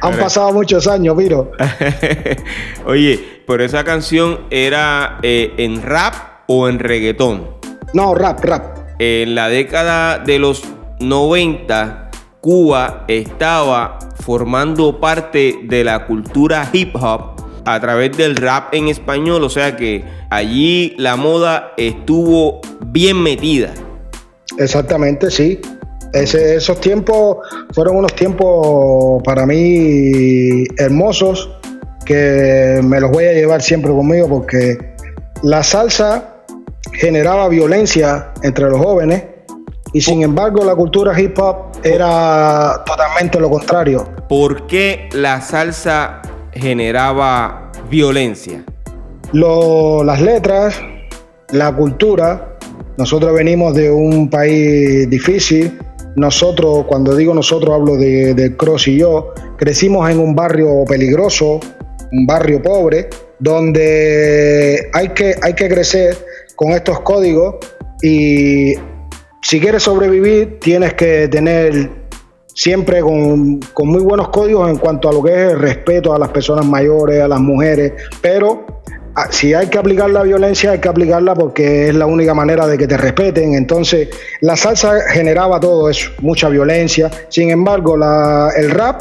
Han 0.00 0.16
pasado 0.16 0.52
muchos 0.52 0.88
años, 0.88 1.16
Viro. 1.16 1.52
Oye, 2.86 3.42
pero 3.46 3.64
esa 3.64 3.84
canción 3.84 4.40
era 4.50 5.18
eh, 5.22 5.52
en 5.56 5.82
rap 5.82 6.14
o 6.48 6.68
en 6.68 6.78
reggaetón. 6.78 7.48
No, 7.94 8.14
rap, 8.14 8.44
rap. 8.44 8.76
En 8.98 9.34
la 9.34 9.48
década 9.48 10.18
de 10.18 10.38
los 10.38 10.64
90, 11.00 12.10
Cuba 12.40 13.04
estaba 13.08 13.98
formando 14.24 15.00
parte 15.00 15.60
de 15.64 15.84
la 15.84 16.06
cultura 16.06 16.68
hip 16.72 16.94
hop 16.94 17.36
a 17.64 17.80
través 17.80 18.16
del 18.16 18.36
rap 18.36 18.72
en 18.72 18.88
español, 18.88 19.42
o 19.42 19.50
sea 19.50 19.76
que 19.76 20.04
allí 20.30 20.94
la 20.98 21.16
moda 21.16 21.72
estuvo 21.76 22.60
bien 22.86 23.20
metida. 23.22 23.74
Exactamente, 24.58 25.30
sí. 25.30 25.60
esos 26.12 26.80
tiempos 26.80 27.38
fueron 27.72 27.96
unos 27.96 28.14
tiempos 28.14 29.20
para 29.24 29.44
mí 29.44 30.64
hermosos 30.78 31.50
que 32.04 32.80
me 32.84 33.00
los 33.00 33.10
voy 33.10 33.24
a 33.24 33.32
llevar 33.32 33.60
siempre 33.60 33.90
conmigo 33.90 34.28
porque 34.28 34.78
la 35.42 35.64
salsa 35.64 36.36
generaba 36.92 37.48
violencia 37.48 38.32
entre 38.42 38.70
los 38.70 38.78
jóvenes 38.78 39.35
y 39.96 40.00
sin 40.02 40.22
embargo 40.22 40.62
la 40.62 40.74
cultura 40.74 41.18
hip 41.18 41.38
hop 41.38 41.78
era 41.82 42.84
totalmente 42.84 43.40
lo 43.40 43.48
contrario. 43.48 44.06
¿Por 44.28 44.66
qué 44.66 45.08
la 45.12 45.40
salsa 45.40 46.20
generaba 46.52 47.72
violencia? 47.88 48.62
las 49.32 50.20
letras, 50.20 50.78
la 51.50 51.74
cultura. 51.74 52.58
Nosotros 52.98 53.32
venimos 53.32 53.74
de 53.74 53.90
un 53.90 54.28
país 54.28 55.08
difícil. 55.08 55.78
Nosotros, 56.14 56.84
cuando 56.86 57.16
digo 57.16 57.32
nosotros, 57.32 57.74
hablo 57.74 57.96
de, 57.96 58.34
de 58.34 58.54
Cross 58.54 58.88
y 58.88 58.98
yo, 58.98 59.32
crecimos 59.56 60.10
en 60.10 60.18
un 60.18 60.34
barrio 60.34 60.84
peligroso, 60.86 61.58
un 62.12 62.26
barrio 62.26 62.60
pobre, 62.60 63.08
donde 63.38 64.90
hay 64.92 65.08
que, 65.08 65.36
hay 65.40 65.54
que 65.54 65.68
crecer 65.70 66.18
con 66.54 66.72
estos 66.72 67.00
códigos 67.00 67.54
y 68.02 68.74
si 69.48 69.60
quieres 69.60 69.84
sobrevivir 69.84 70.58
tienes 70.58 70.94
que 70.94 71.28
tener 71.28 71.88
siempre 72.52 73.00
con, 73.00 73.60
muy 73.84 74.02
buenos 74.02 74.30
códigos 74.30 74.68
en 74.68 74.76
cuanto 74.76 75.08
a 75.08 75.12
lo 75.12 75.22
que 75.22 75.30
es 75.30 75.52
el 75.52 75.60
respeto 75.60 76.12
a 76.12 76.18
las 76.18 76.30
personas 76.30 76.66
mayores, 76.66 77.22
a 77.22 77.28
las 77.28 77.38
mujeres, 77.38 77.92
pero 78.20 78.66
ah, 79.14 79.28
si 79.30 79.54
hay 79.54 79.68
que 79.68 79.78
aplicar 79.78 80.10
la 80.10 80.24
violencia, 80.24 80.72
hay 80.72 80.80
que 80.80 80.88
aplicarla 80.88 81.36
porque 81.36 81.90
es 81.90 81.94
la 81.94 82.06
única 82.06 82.34
manera 82.34 82.66
de 82.66 82.76
que 82.76 82.88
te 82.88 82.96
respeten. 82.96 83.54
Entonces, 83.54 84.08
la 84.40 84.56
salsa 84.56 84.98
generaba 85.12 85.60
todo 85.60 85.88
eso, 85.88 86.10
mucha 86.22 86.48
violencia. 86.48 87.08
Sin 87.28 87.50
embargo, 87.50 87.94
el 88.56 88.70
rap, 88.72 89.00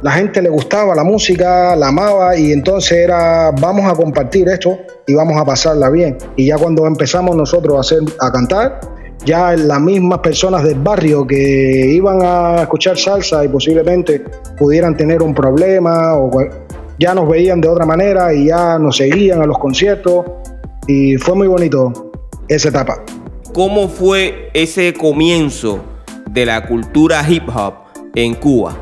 la 0.00 0.12
gente 0.12 0.40
le 0.40 0.48
gustaba 0.48 0.94
la 0.94 1.04
música, 1.04 1.76
la 1.76 1.88
amaba 1.88 2.34
y 2.34 2.50
entonces 2.50 2.92
era, 2.92 3.50
vamos 3.50 3.92
a 3.92 3.94
compartir 3.94 4.48
esto 4.48 4.78
y 5.06 5.12
vamos 5.12 5.38
a 5.38 5.44
pasarla 5.44 5.90
bien. 5.90 6.16
Y 6.36 6.46
ya 6.46 6.56
cuando 6.56 6.86
empezamos 6.86 7.36
nosotros 7.36 7.76
a, 7.76 7.80
hacer, 7.80 7.98
a 8.20 8.32
cantar, 8.32 8.80
ya 9.24 9.52
las 9.56 9.80
mismas 9.80 10.18
personas 10.18 10.64
del 10.64 10.78
barrio 10.78 11.26
que 11.26 11.90
iban 11.94 12.20
a 12.22 12.62
escuchar 12.62 12.98
salsa 12.98 13.44
y 13.44 13.48
posiblemente 13.48 14.22
pudieran 14.58 14.96
tener 14.96 15.22
un 15.22 15.34
problema 15.34 16.16
o 16.16 16.30
ya 16.98 17.14
nos 17.14 17.28
veían 17.28 17.60
de 17.60 17.68
otra 17.68 17.86
manera 17.86 18.32
y 18.32 18.46
ya 18.46 18.78
nos 18.78 18.96
seguían 18.96 19.42
a 19.42 19.46
los 19.46 19.58
conciertos 19.58 20.24
y 20.86 21.16
fue 21.16 21.34
muy 21.34 21.48
bonito 21.48 22.12
esa 22.48 22.68
etapa. 22.68 23.02
¿Cómo 23.52 23.88
fue 23.88 24.50
ese 24.54 24.94
comienzo 24.94 25.80
de 26.30 26.46
la 26.46 26.66
cultura 26.66 27.24
hip 27.28 27.48
hop 27.54 27.74
en 28.14 28.34
Cuba? 28.34 28.78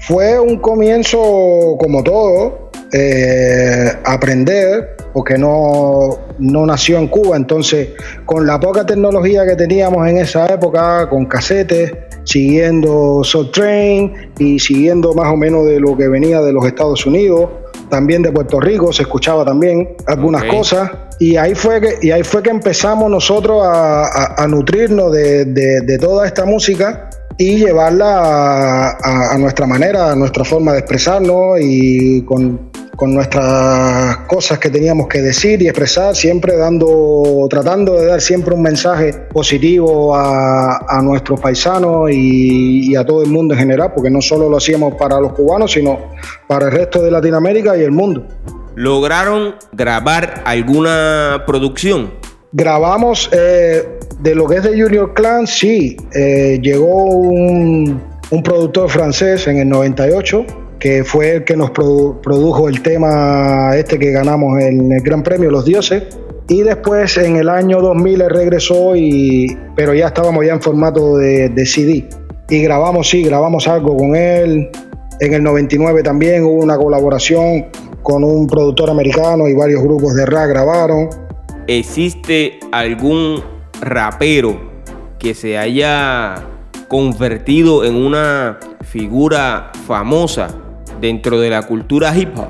Fue 0.00 0.38
un 0.38 0.58
comienzo 0.58 1.76
como 1.78 2.02
todo, 2.02 2.70
eh, 2.92 3.92
aprender, 4.04 4.96
porque 5.12 5.36
no, 5.36 6.18
no 6.38 6.66
nació 6.66 6.98
en 6.98 7.08
Cuba, 7.08 7.36
entonces 7.36 7.90
con 8.24 8.46
la 8.46 8.58
poca 8.58 8.84
tecnología 8.86 9.46
que 9.46 9.56
teníamos 9.56 10.06
en 10.08 10.18
esa 10.18 10.46
época, 10.46 11.08
con 11.08 11.26
casetes, 11.26 11.92
siguiendo 12.24 13.22
Soul 13.24 13.50
Train 13.50 14.12
y 14.38 14.58
siguiendo 14.58 15.14
más 15.14 15.32
o 15.32 15.36
menos 15.36 15.66
de 15.66 15.80
lo 15.80 15.96
que 15.96 16.08
venía 16.08 16.40
de 16.40 16.52
los 16.52 16.66
Estados 16.66 17.06
Unidos, 17.06 17.48
también 17.88 18.22
de 18.22 18.30
Puerto 18.30 18.60
Rico, 18.60 18.92
se 18.92 19.02
escuchaba 19.02 19.44
también 19.44 19.96
algunas 20.06 20.44
cosas. 20.44 20.90
Y 21.18 21.36
ahí 21.36 21.54
fue 21.54 21.80
que, 21.80 21.94
y 22.02 22.10
ahí 22.10 22.22
fue 22.22 22.42
que 22.42 22.50
empezamos 22.50 23.10
nosotros 23.10 23.62
a, 23.64 24.46
nutrirnos 24.48 25.12
de, 25.12 25.98
toda 26.00 26.26
esta 26.26 26.44
música 26.44 27.10
y 27.36 27.56
llevarla 27.56 28.90
a, 28.90 29.34
a, 29.34 29.38
nuestra 29.38 29.66
manera, 29.66 30.12
a 30.12 30.16
nuestra 30.16 30.44
forma 30.44 30.72
de 30.72 30.80
expresarnos 30.80 31.58
y 31.60 32.22
con 32.22 32.70
con 32.98 33.14
nuestras 33.14 34.26
cosas 34.26 34.58
que 34.58 34.70
teníamos 34.70 35.06
que 35.06 35.22
decir 35.22 35.62
y 35.62 35.68
expresar, 35.68 36.16
siempre 36.16 36.56
dando, 36.56 37.46
tratando 37.48 37.94
de 37.94 38.06
dar 38.06 38.20
siempre 38.20 38.56
un 38.56 38.62
mensaje 38.62 39.12
positivo 39.32 40.16
a, 40.16 41.00
nuestros 41.04 41.40
paisanos 41.40 42.10
y, 42.10 42.96
a 42.96 43.06
todo 43.06 43.22
el 43.22 43.30
mundo 43.30 43.54
en 43.54 43.60
general, 43.60 43.92
porque 43.94 44.10
no 44.10 44.20
solo 44.20 44.50
lo 44.50 44.56
hacíamos 44.56 44.94
para 44.94 45.20
los 45.20 45.32
cubanos, 45.32 45.70
sino 45.70 46.10
para 46.48 46.66
el 46.66 46.72
resto 46.72 47.00
de 47.00 47.12
Latinoamérica 47.12 47.76
y 47.76 47.82
el 47.82 47.92
mundo. 47.92 48.26
¿Lograron 48.74 49.54
grabar 49.70 50.42
alguna 50.44 51.44
producción? 51.46 52.14
Grabamos 52.50 53.30
eh, 53.30 54.00
de 54.18 54.34
lo 54.34 54.48
que 54.48 54.56
es 54.56 54.64
de 54.64 54.70
Junior 54.70 55.14
Clan, 55.14 55.46
sí. 55.46 55.96
Eh, 56.12 56.58
llegó 56.60 57.04
un, 57.04 58.02
un 58.30 58.42
productor 58.42 58.90
francés 58.90 59.46
en 59.46 59.58
el 59.58 59.68
98 59.68 60.44
que 60.78 61.02
fue 61.04 61.36
el 61.36 61.44
que 61.44 61.56
nos 61.56 61.70
produjo 61.70 62.68
el 62.68 62.82
tema 62.82 63.72
este 63.76 63.98
que 63.98 64.12
ganamos 64.12 64.60
en 64.60 64.92
el 64.92 65.02
Gran 65.02 65.22
Premio 65.22 65.50
Los 65.50 65.64
Dioses. 65.64 66.04
Y 66.48 66.62
después 66.62 67.16
en 67.18 67.36
el 67.36 67.48
año 67.48 67.80
2000 67.80 68.30
regresó, 68.30 68.96
y, 68.96 69.58
pero 69.76 69.92
ya 69.92 70.06
estábamos 70.06 70.46
ya 70.46 70.54
en 70.54 70.62
formato 70.62 71.16
de, 71.16 71.66
CD. 71.66 72.08
Y 72.48 72.62
grabamos, 72.62 73.10
sí, 73.10 73.22
grabamos 73.24 73.68
algo 73.68 73.96
con 73.96 74.16
él. 74.16 74.70
En 75.20 75.34
el 75.34 75.42
99 75.42 76.02
también 76.02 76.44
hubo 76.44 76.62
una 76.62 76.78
colaboración 76.78 77.66
con 78.02 78.24
un 78.24 78.46
productor 78.46 78.88
americano 78.88 79.46
y 79.48 79.54
varios 79.54 79.82
grupos 79.82 80.14
de 80.14 80.24
rap 80.24 80.48
grabaron. 80.48 81.10
¿Existe 81.66 82.60
algún 82.72 83.42
rapero 83.82 84.58
que 85.18 85.34
se 85.34 85.58
haya 85.58 86.46
convertido 86.86 87.84
en 87.84 87.94
una 87.94 88.58
figura 88.84 89.70
famosa 89.86 90.48
dentro 91.00 91.40
de 91.40 91.50
la 91.50 91.62
cultura 91.62 92.16
hip 92.16 92.36
hop? 92.36 92.48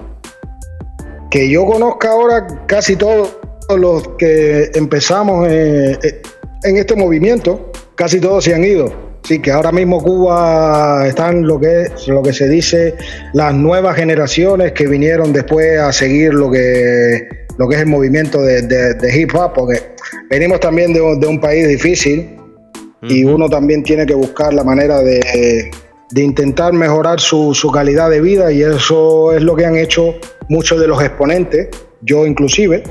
Que 1.31 1.51
yo 1.51 1.67
conozca 1.67 2.13
ahora 2.13 2.47
casi 2.67 2.97
todos 2.97 3.37
los 3.77 4.09
que 4.17 4.71
empezamos 4.75 5.47
eh, 5.49 5.99
eh, 6.03 6.23
en 6.65 6.77
este 6.77 6.97
movimiento, 6.97 7.71
casi 7.95 8.21
todos 8.21 8.45
se 8.45 8.55
han 8.55 8.65
ido. 8.65 9.09
Sí, 9.25 9.41
que 9.41 9.51
ahora 9.51 9.73
mismo 9.73 10.03
Cuba 10.03 11.07
están 11.07 11.47
lo 11.47 11.61
que 11.61 11.83
es 11.83 12.09
lo 12.09 12.23
que 12.23 12.33
se 12.33 12.49
dice 12.49 12.95
las 13.35 13.53
nuevas 13.53 13.95
generaciones 13.97 14.73
que 14.73 14.87
vinieron 14.87 15.35
después 15.35 15.79
a 15.79 15.93
seguir 15.93 16.33
lo 16.33 16.51
que 16.51 17.29
lo 17.59 17.69
que 17.69 17.75
es 17.75 17.83
el 17.83 17.89
movimiento 17.89 18.41
de, 18.41 18.97
hip 19.13 19.35
hop, 19.35 19.53
porque 19.53 19.83
venimos 20.31 20.61
también 20.61 20.93
de, 20.93 21.01
un 21.01 21.41
país 21.41 21.69
difícil 21.69 22.37
y 23.03 23.25
uno 23.25 23.51
también 23.51 23.83
tiene 23.83 24.07
que 24.07 24.15
buscar 24.15 24.55
la 24.55 24.65
manera 24.65 25.01
de, 25.01 25.71
de 26.11 26.23
intentar 26.23 26.73
mejorar 26.73 27.21
su, 27.21 27.71
calidad 27.73 28.11
de 28.11 28.21
vida 28.21 28.51
y 28.51 28.63
eso 28.63 29.33
es 29.33 29.43
lo 29.43 29.55
que 29.55 29.67
han 29.67 29.77
hecho 29.77 30.15
muchos 30.49 30.81
de 30.81 30.87
los 30.87 31.03
exponentes, 31.03 31.69
yo 32.01 32.27
inclusive, 32.27 32.83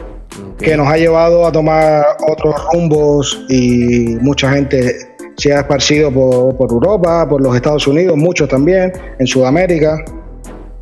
que 0.59 0.77
nos 0.77 0.88
ha 0.88 0.97
llevado 0.97 1.45
a 1.45 1.51
tomar 1.51 2.05
otros 2.27 2.55
rumbos 2.71 3.45
y 3.50 4.17
mucha 4.21 4.51
gente 4.51 4.95
se 5.38 5.53
ha 5.53 5.62
esparcido 5.62 6.12
por, 6.12 6.71
Europa, 6.71 7.27
por 7.27 7.41
los 7.41 7.55
Estados 7.55 7.88
Unidos, 7.88 8.15
muchos 8.17 8.47
también, 8.50 8.91
en 9.19 9.27
Sudamérica. 9.27 10.03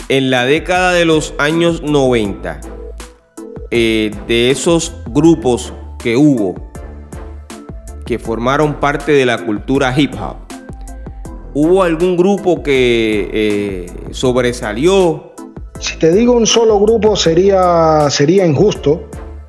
En 0.09 0.29
la 0.29 0.45
década 0.45 0.93
de 0.93 1.05
los 1.05 1.33
años 1.37 1.81
90, 1.81 2.59
eh, 3.71 4.11
de 4.27 4.51
esos 4.51 4.95
grupos 5.07 5.73
que 5.99 6.15
hubo, 6.15 6.55
que 8.05 8.19
formaron 8.19 8.79
parte 8.79 9.11
de 9.13 9.25
la 9.25 9.43
cultura 9.43 9.93
hip 9.97 10.13
hop, 10.13 10.44
¿Hubo 11.57 11.83
algún 11.83 12.17
grupo 12.17 12.61
que 12.61 13.29
eh, 13.31 13.85
sobresalió? 14.11 15.31
Si 15.79 15.97
te 15.97 16.11
digo 16.11 16.33
un 16.33 16.45
solo 16.45 16.77
grupo 16.81 17.15
sería, 17.15 18.09
sería 18.09 18.45
injusto, 18.45 19.05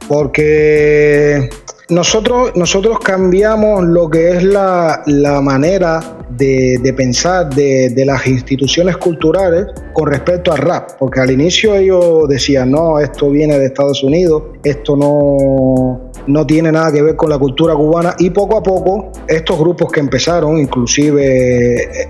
porque 0.06 1.50
nosotros, 1.88 2.52
nosotros 2.54 3.00
cambiamos 3.00 3.82
lo 3.86 4.08
que 4.08 4.36
es 4.36 4.44
la, 4.44 5.02
manera 5.42 6.00
de, 6.30 6.94
pensar 6.96 7.52
de, 7.52 7.88
de, 7.88 8.04
las 8.04 8.24
instituciones 8.28 8.96
culturales 8.98 9.66
con 9.92 10.06
respecto 10.06 10.52
al 10.52 10.58
rap, 10.58 10.90
porque 11.00 11.18
al 11.18 11.32
inicio 11.32 11.74
ellos 11.74 12.28
decían, 12.28 12.70
no, 12.70 13.00
esto 13.00 13.30
viene 13.30 13.58
de 13.58 13.66
Estados 13.66 14.04
Unidos, 14.04 14.44
esto 14.62 14.96
no, 14.96 16.05
no 16.26 16.46
tiene 16.46 16.72
nada 16.72 16.92
que 16.92 17.02
ver 17.02 17.16
con 17.16 17.30
la 17.30 17.38
cultura 17.38 17.74
cubana 17.74 18.14
y 18.18 18.30
poco 18.30 18.56
a 18.56 18.62
poco 18.62 19.12
estos 19.28 19.58
grupos 19.58 19.92
que 19.92 20.00
empezaron, 20.00 20.58
inclusive 20.58 21.82
eh, 21.82 22.08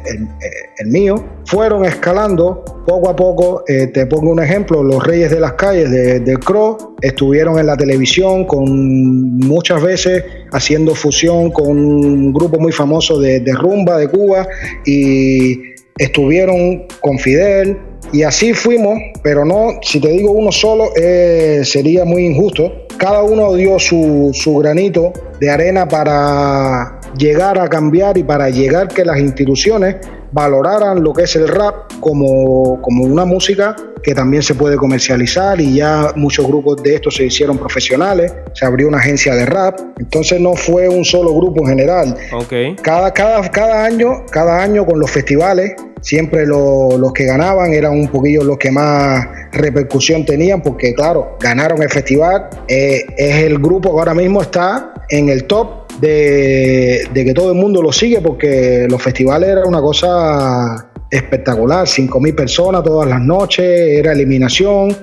el, 0.79 0.87
mío, 0.89 1.17
fueron 1.45 1.85
escalando 1.85 2.65
poco 2.87 3.09
a 3.09 3.17
poco. 3.17 3.65
Eh, 3.67 3.89
te 3.89 4.07
pongo 4.07 4.31
un 4.31 4.43
ejemplo, 4.43 4.83
los 4.83 5.03
Reyes 5.05 5.31
de 5.31 5.41
las 5.41 5.53
Calles 5.55 5.91
de, 5.91 6.21
de 6.21 6.37
Crow 6.37 6.95
estuvieron 7.01 7.59
en 7.59 7.67
la 7.67 7.77
televisión 7.77 8.45
con 8.47 9.37
muchas 9.39 9.83
veces 9.83 10.25
haciendo 10.53 10.95
fusión 10.95 11.51
con 11.51 11.69
un 11.69 12.33
grupo 12.33 12.59
muy 12.59 12.73
famoso 12.73 13.21
de, 13.21 13.41
de 13.41 13.53
rumba 13.53 13.99
de 13.99 14.09
Cuba 14.09 14.47
y 14.85 15.75
estuvieron 15.99 16.87
con 17.01 17.19
Fidel, 17.19 17.79
y 18.13 18.23
así 18.23 18.53
fuimos, 18.53 18.99
pero 19.23 19.45
no, 19.45 19.79
si 19.83 20.01
te 20.01 20.09
digo 20.09 20.31
uno 20.31 20.53
solo, 20.53 20.91
eh, 20.97 21.63
sería 21.65 22.05
muy 22.05 22.25
injusto. 22.25 22.86
Cada 22.97 23.23
uno 23.23 23.55
dio 23.55 23.79
su, 23.79 24.31
su 24.33 24.57
granito 24.57 25.13
de 25.39 25.51
arena 25.51 25.87
para 25.87 26.99
llegar 27.17 27.59
a 27.59 27.69
cambiar 27.69 28.17
y 28.17 28.23
para 28.23 28.49
llegar 28.51 28.89
que 28.89 29.05
las 29.05 29.19
instituciones 29.19 29.97
valoraran 30.33 31.03
lo 31.03 31.13
que 31.13 31.25
es 31.25 31.37
el 31.37 31.49
rap 31.49 31.93
como, 32.01 32.81
como, 32.81 33.05
una 33.05 33.25
música 33.25 33.77
que 34.07 34.15
también 34.15 34.41
se 34.41 34.55
puede 34.55 34.77
comercializar 34.77 35.61
y 35.61 35.75
ya 35.75 36.13
muchos 36.15 36.47
grupos 36.47 36.81
de 36.81 36.95
estos 36.95 37.17
se 37.17 37.25
hicieron 37.25 37.59
profesionales, 37.59 38.33
se 38.53 38.65
abrió 38.65 38.87
una 38.87 38.99
agencia 38.99 39.35
de 39.35 39.45
rap, 39.45 39.81
entonces 39.99 40.41
no 40.41 40.55
fue 40.55 40.89
un 40.89 41.05
solo 41.05 41.35
grupo 41.35 41.63
en 41.63 41.71
general. 41.71 42.17
Okay. 42.33 42.77
Cada, 42.77 43.13
cada, 43.13 43.51
cada, 43.51 43.85
año, 43.85 44.25
cada 44.31 44.63
año 44.63 44.87
con 44.87 45.01
los 45.01 45.11
festivales 45.11 45.75
siempre 46.03 46.47
los 46.47 47.13
que 47.13 47.25
ganaban 47.25 47.73
eran 47.73 47.99
un 47.99 48.07
poquillo 48.07 48.45
los 48.45 48.59
que 48.59 48.71
más 48.71 49.27
repercusión 49.51 50.25
tenían, 50.25 50.63
porque 50.63 50.95
claro, 50.95 51.37
ganaron 51.41 51.83
el 51.83 51.91
festival, 51.91 52.49
eh, 52.69 53.07
es 53.17 53.43
el 53.43 53.59
grupo 53.59 53.93
que 53.93 53.99
ahora 53.99 54.15
mismo 54.15 54.41
está 54.41 54.95
en 55.09 55.31
el 55.31 55.45
top 55.49 55.91
de, 56.01 57.09
que 57.13 57.35
todo 57.35 57.51
el 57.51 57.59
mundo 57.59 57.83
lo 57.83 57.93
sigue, 57.93 58.21
porque 58.21 58.87
los 58.89 59.03
festivales 59.03 59.49
eran 59.49 59.67
una 59.67 59.81
cosa 59.81 60.86
espectacular, 61.11 61.87
5.000 61.87 62.35
personas 62.35 62.83
todas 62.83 63.09
las 63.09 63.21
noches, 63.21 63.65
era 63.65 64.13
eliminación, 64.13 64.97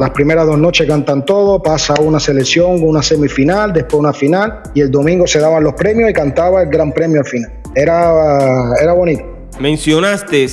las 0.00 0.10
primeras 0.10 0.46
dos 0.46 0.58
noches 0.58 0.86
cantan 0.86 1.24
todo, 1.24 1.62
pasa 1.62 1.94
una 2.00 2.20
selección, 2.20 2.82
una 2.82 3.02
semifinal, 3.02 3.72
después 3.72 4.00
una 4.00 4.12
final, 4.12 4.62
y 4.74 4.80
el 4.80 4.90
domingo 4.90 5.26
se 5.26 5.38
daban 5.38 5.64
los 5.64 5.74
premios 5.74 6.10
y 6.10 6.12
cantaba 6.12 6.62
el 6.62 6.68
gran 6.68 6.92
premio 6.92 7.20
al 7.20 7.26
final. 7.26 7.52
Era, 7.74 8.74
era 8.80 8.92
bonito. 8.92 9.24
Mencionaste 9.60 10.46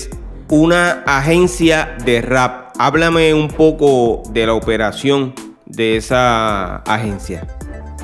una 0.49 1.03
agencia 1.05 1.95
de 2.05 2.21
rap. 2.21 2.73
Háblame 2.77 3.33
un 3.33 3.49
poco 3.49 4.23
de 4.31 4.45
la 4.45 4.53
operación 4.53 5.33
de 5.65 5.97
esa 5.97 6.77
agencia. 6.77 7.47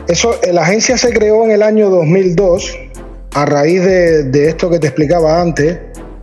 Eso, 0.08 0.36
eh, 0.42 0.52
la 0.52 0.64
agencia 0.64 0.98
se 0.98 1.14
creó 1.14 1.44
en 1.44 1.52
el 1.52 1.62
año 1.62 1.90
2002 1.90 2.76
a 3.34 3.46
raíz 3.46 3.84
de, 3.84 4.48
esto 4.48 4.70
que 4.70 4.80
te 4.80 4.88
explicaba 4.88 5.40
antes, 5.42 5.78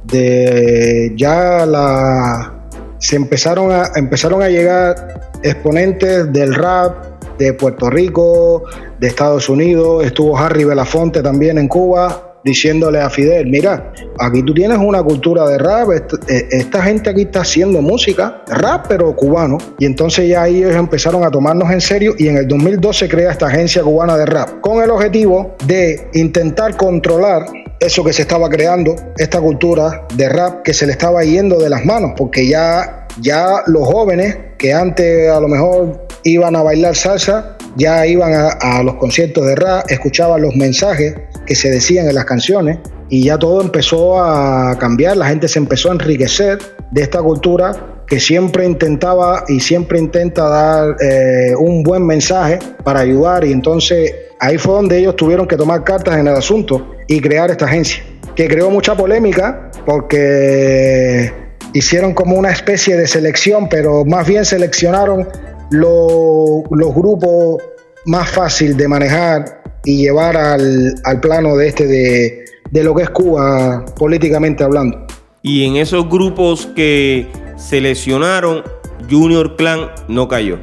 de 0.07 1.13
ya 1.17 1.67
la 1.67 2.53
se 2.99 3.17
empezaron 3.17 3.71
a 3.73 3.91
empezaron 3.97 4.43
a 4.43 4.49
llegar 4.49 5.21
exponentes 5.43 6.33
del 6.33 6.55
rap 6.55 7.17
de 7.39 7.53
Puerto 7.53 7.91
Rico, 7.91 8.65
de 8.99 9.09
Estados 9.09 9.49
Unidos, 9.49 10.05
estuvo 10.05 10.37
Harry 10.39 10.65
Belafonte 10.65 11.23
también 11.23 11.59
en 11.59 11.69
Cuba, 11.69 12.37
diciéndole 12.47 13.01
a 13.01 13.11
Fidel, 13.11 13.49
mira, 13.49 13.93
aquí 14.21 14.43
tú 14.43 14.55
tienes 14.55 14.79
una 14.79 15.03
cultura 15.03 15.47
de 15.49 15.59
rap, 15.59 15.91
eh, 15.91 16.49
esta 16.51 16.83
gente 16.83 17.11
aquí 17.11 17.23
está 17.23 17.41
haciendo 17.41 17.83
música, 17.83 18.43
rap 18.47 18.87
pero 18.89 19.15
cubano, 19.17 19.59
y 19.79 19.85
entonces 19.85 20.29
ya 20.29 20.47
ellos 20.47 20.75
empezaron 20.75 21.25
a 21.25 21.31
tomarnos 21.31 21.71
en 21.73 21.81
serio 21.81 22.15
y 22.17 22.29
en 22.29 22.37
el 22.37 22.49
2012 22.49 23.09
crea 23.09 23.33
esta 23.33 23.49
agencia 23.49 23.83
cubana 23.83 24.17
de 24.17 24.27
rap, 24.27 24.61
con 24.61 24.83
el 24.83 24.91
objetivo 24.91 25.57
de 25.67 26.09
intentar 26.15 26.77
controlar 26.77 27.47
eso 27.81 28.03
que 28.05 28.13
se 28.13 28.23
estaba 28.23 28.49
creando, 28.49 28.97
esta 29.19 29.41
cultura 29.41 30.07
de 30.15 30.29
rap 30.29 30.63
que 30.63 30.73
se 30.73 30.87
le 30.87 30.93
estaba 30.93 31.23
yendo 31.25 31.59
de 31.59 31.69
las 31.69 31.85
manos, 31.85 32.13
porque 32.17 32.49
ya, 32.49 33.07
ya 33.21 33.63
los 33.67 33.87
jóvenes 33.87 34.37
que 34.59 34.73
antes 34.73 35.31
a 35.31 35.41
lo 35.41 35.49
mejor 35.49 36.07
iban 36.25 36.57
a 36.57 36.63
bailar 36.63 36.97
salsa, 36.97 37.57
ya 37.77 38.07
iban 38.07 38.33
a, 38.35 38.83
los 38.83 38.95
conciertos 38.97 39.47
de 39.47 39.55
rap, 39.55 39.85
escuchaban 39.91 40.43
los 40.43 40.57
mensajes 40.57 41.15
que 41.47 41.55
se 41.55 41.71
decían 41.71 42.09
en 42.09 42.15
las 42.15 42.25
canciones 42.25 42.79
y 43.09 43.25
ya 43.25 43.39
todo 43.39 43.61
empezó 43.61 44.19
a 44.19 44.77
cambiar, 44.79 45.17
la 45.17 45.27
gente 45.27 45.47
se 45.47 45.59
empezó 45.59 45.91
a 45.91 45.93
enriquecer 45.93 46.59
de 46.91 47.03
esta 47.03 47.23
cultura 47.23 48.03
que 48.07 48.19
siempre 48.19 48.65
intentaba 48.65 49.45
y 49.49 49.61
siempre 49.61 49.99
intenta 49.99 50.49
dar 50.49 50.97
eh, 51.01 51.55
un 51.57 51.83
buen 51.83 52.07
mensaje 52.07 52.59
para 52.83 53.01
ayudar 53.01 53.45
y 53.45 53.53
entonces 53.53 54.15
ahí 54.41 54.59
fue 54.59 54.75
donde 54.75 54.99
ellos 54.99 55.17
tuvieron 55.17 55.47
que 55.47 55.57
tomar 55.57 55.85
cartas 55.85 56.17
en 56.19 56.29
el 56.29 56.35
asunto 56.35 56.95
y 57.07 57.21
crear 57.21 57.51
esta 57.51 57.67
agencia, 57.67 58.03
que 58.35 58.49
creó 58.49 58.71
mucha 58.71 58.95
polémica 58.97 59.71
porque 59.85 61.33
hicieron 61.73 62.15
como 62.15 62.37
una 62.37 62.51
especie 62.51 62.97
de 62.97 63.07
selección, 63.07 63.69
pero 63.69 64.05
más 64.05 64.27
bien 64.27 64.45
seleccionaron 64.45 65.29
los 65.71 66.95
grupos 66.95 67.63
más 68.07 68.31
fácil 68.31 68.77
de 68.77 68.89
manejar 68.89 69.63
y 69.85 69.99
llevar 69.99 70.37
al, 70.37 70.95
plano 71.21 71.57
de 71.57 71.69
este 71.69 71.87
de, 71.87 72.45
de 72.71 72.85
lo 72.85 72.95
que 72.95 73.05
es 73.05 73.11
Cuba 73.11 73.85
políticamente 73.99 74.65
hablando. 74.65 75.07
Y 75.43 75.65
en 75.65 75.77
esos 75.77 76.09
grupos 76.09 76.67
que 76.75 77.29
seleccionaron, 77.57 78.65
Junior 79.09 79.57
Clan 79.57 79.91
no 80.09 80.29
cayó. 80.29 80.59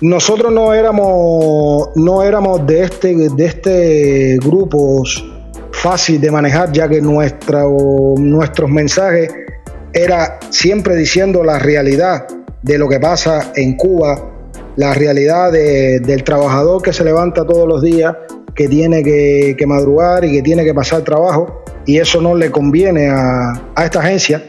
Nosotros 0.00 0.52
no 0.52 0.74
éramos, 0.74 1.90
no 1.96 2.22
éramos 2.22 2.64
de 2.66 2.84
este, 2.84 3.14
de 3.30 3.46
este 3.46 4.38
grupos 4.38 5.24
fácil 5.72 6.20
de 6.20 6.30
manejar, 6.30 6.70
ya 6.70 6.88
que 6.88 7.00
nuestra, 7.00 7.64
nuestros 7.64 8.70
mensajes 8.70 9.28
era 9.92 10.38
siempre 10.50 10.94
diciendo 10.94 11.42
la 11.42 11.58
realidad 11.58 12.28
de 12.62 12.78
lo 12.78 12.88
que 12.88 13.00
pasa 13.00 13.52
en 13.56 13.76
Cuba, 13.76 14.30
la 14.76 14.94
realidad 14.94 15.50
del 15.50 16.22
trabajador 16.22 16.80
que 16.80 16.92
se 16.92 17.02
levanta 17.02 17.44
todos 17.44 17.66
los 17.66 17.82
días 17.82 18.14
que 18.54 18.68
tiene 18.68 19.02
que, 19.02 19.64
madrugar 19.66 20.24
y 20.24 20.32
que 20.32 20.42
tiene 20.42 20.64
que 20.64 20.74
pasar 20.74 21.02
trabajo 21.02 21.64
y 21.86 21.98
eso 21.98 22.20
no 22.20 22.36
le 22.36 22.52
conviene 22.52 23.08
a, 23.08 23.52
esta 23.84 23.98
agencia. 23.98 24.44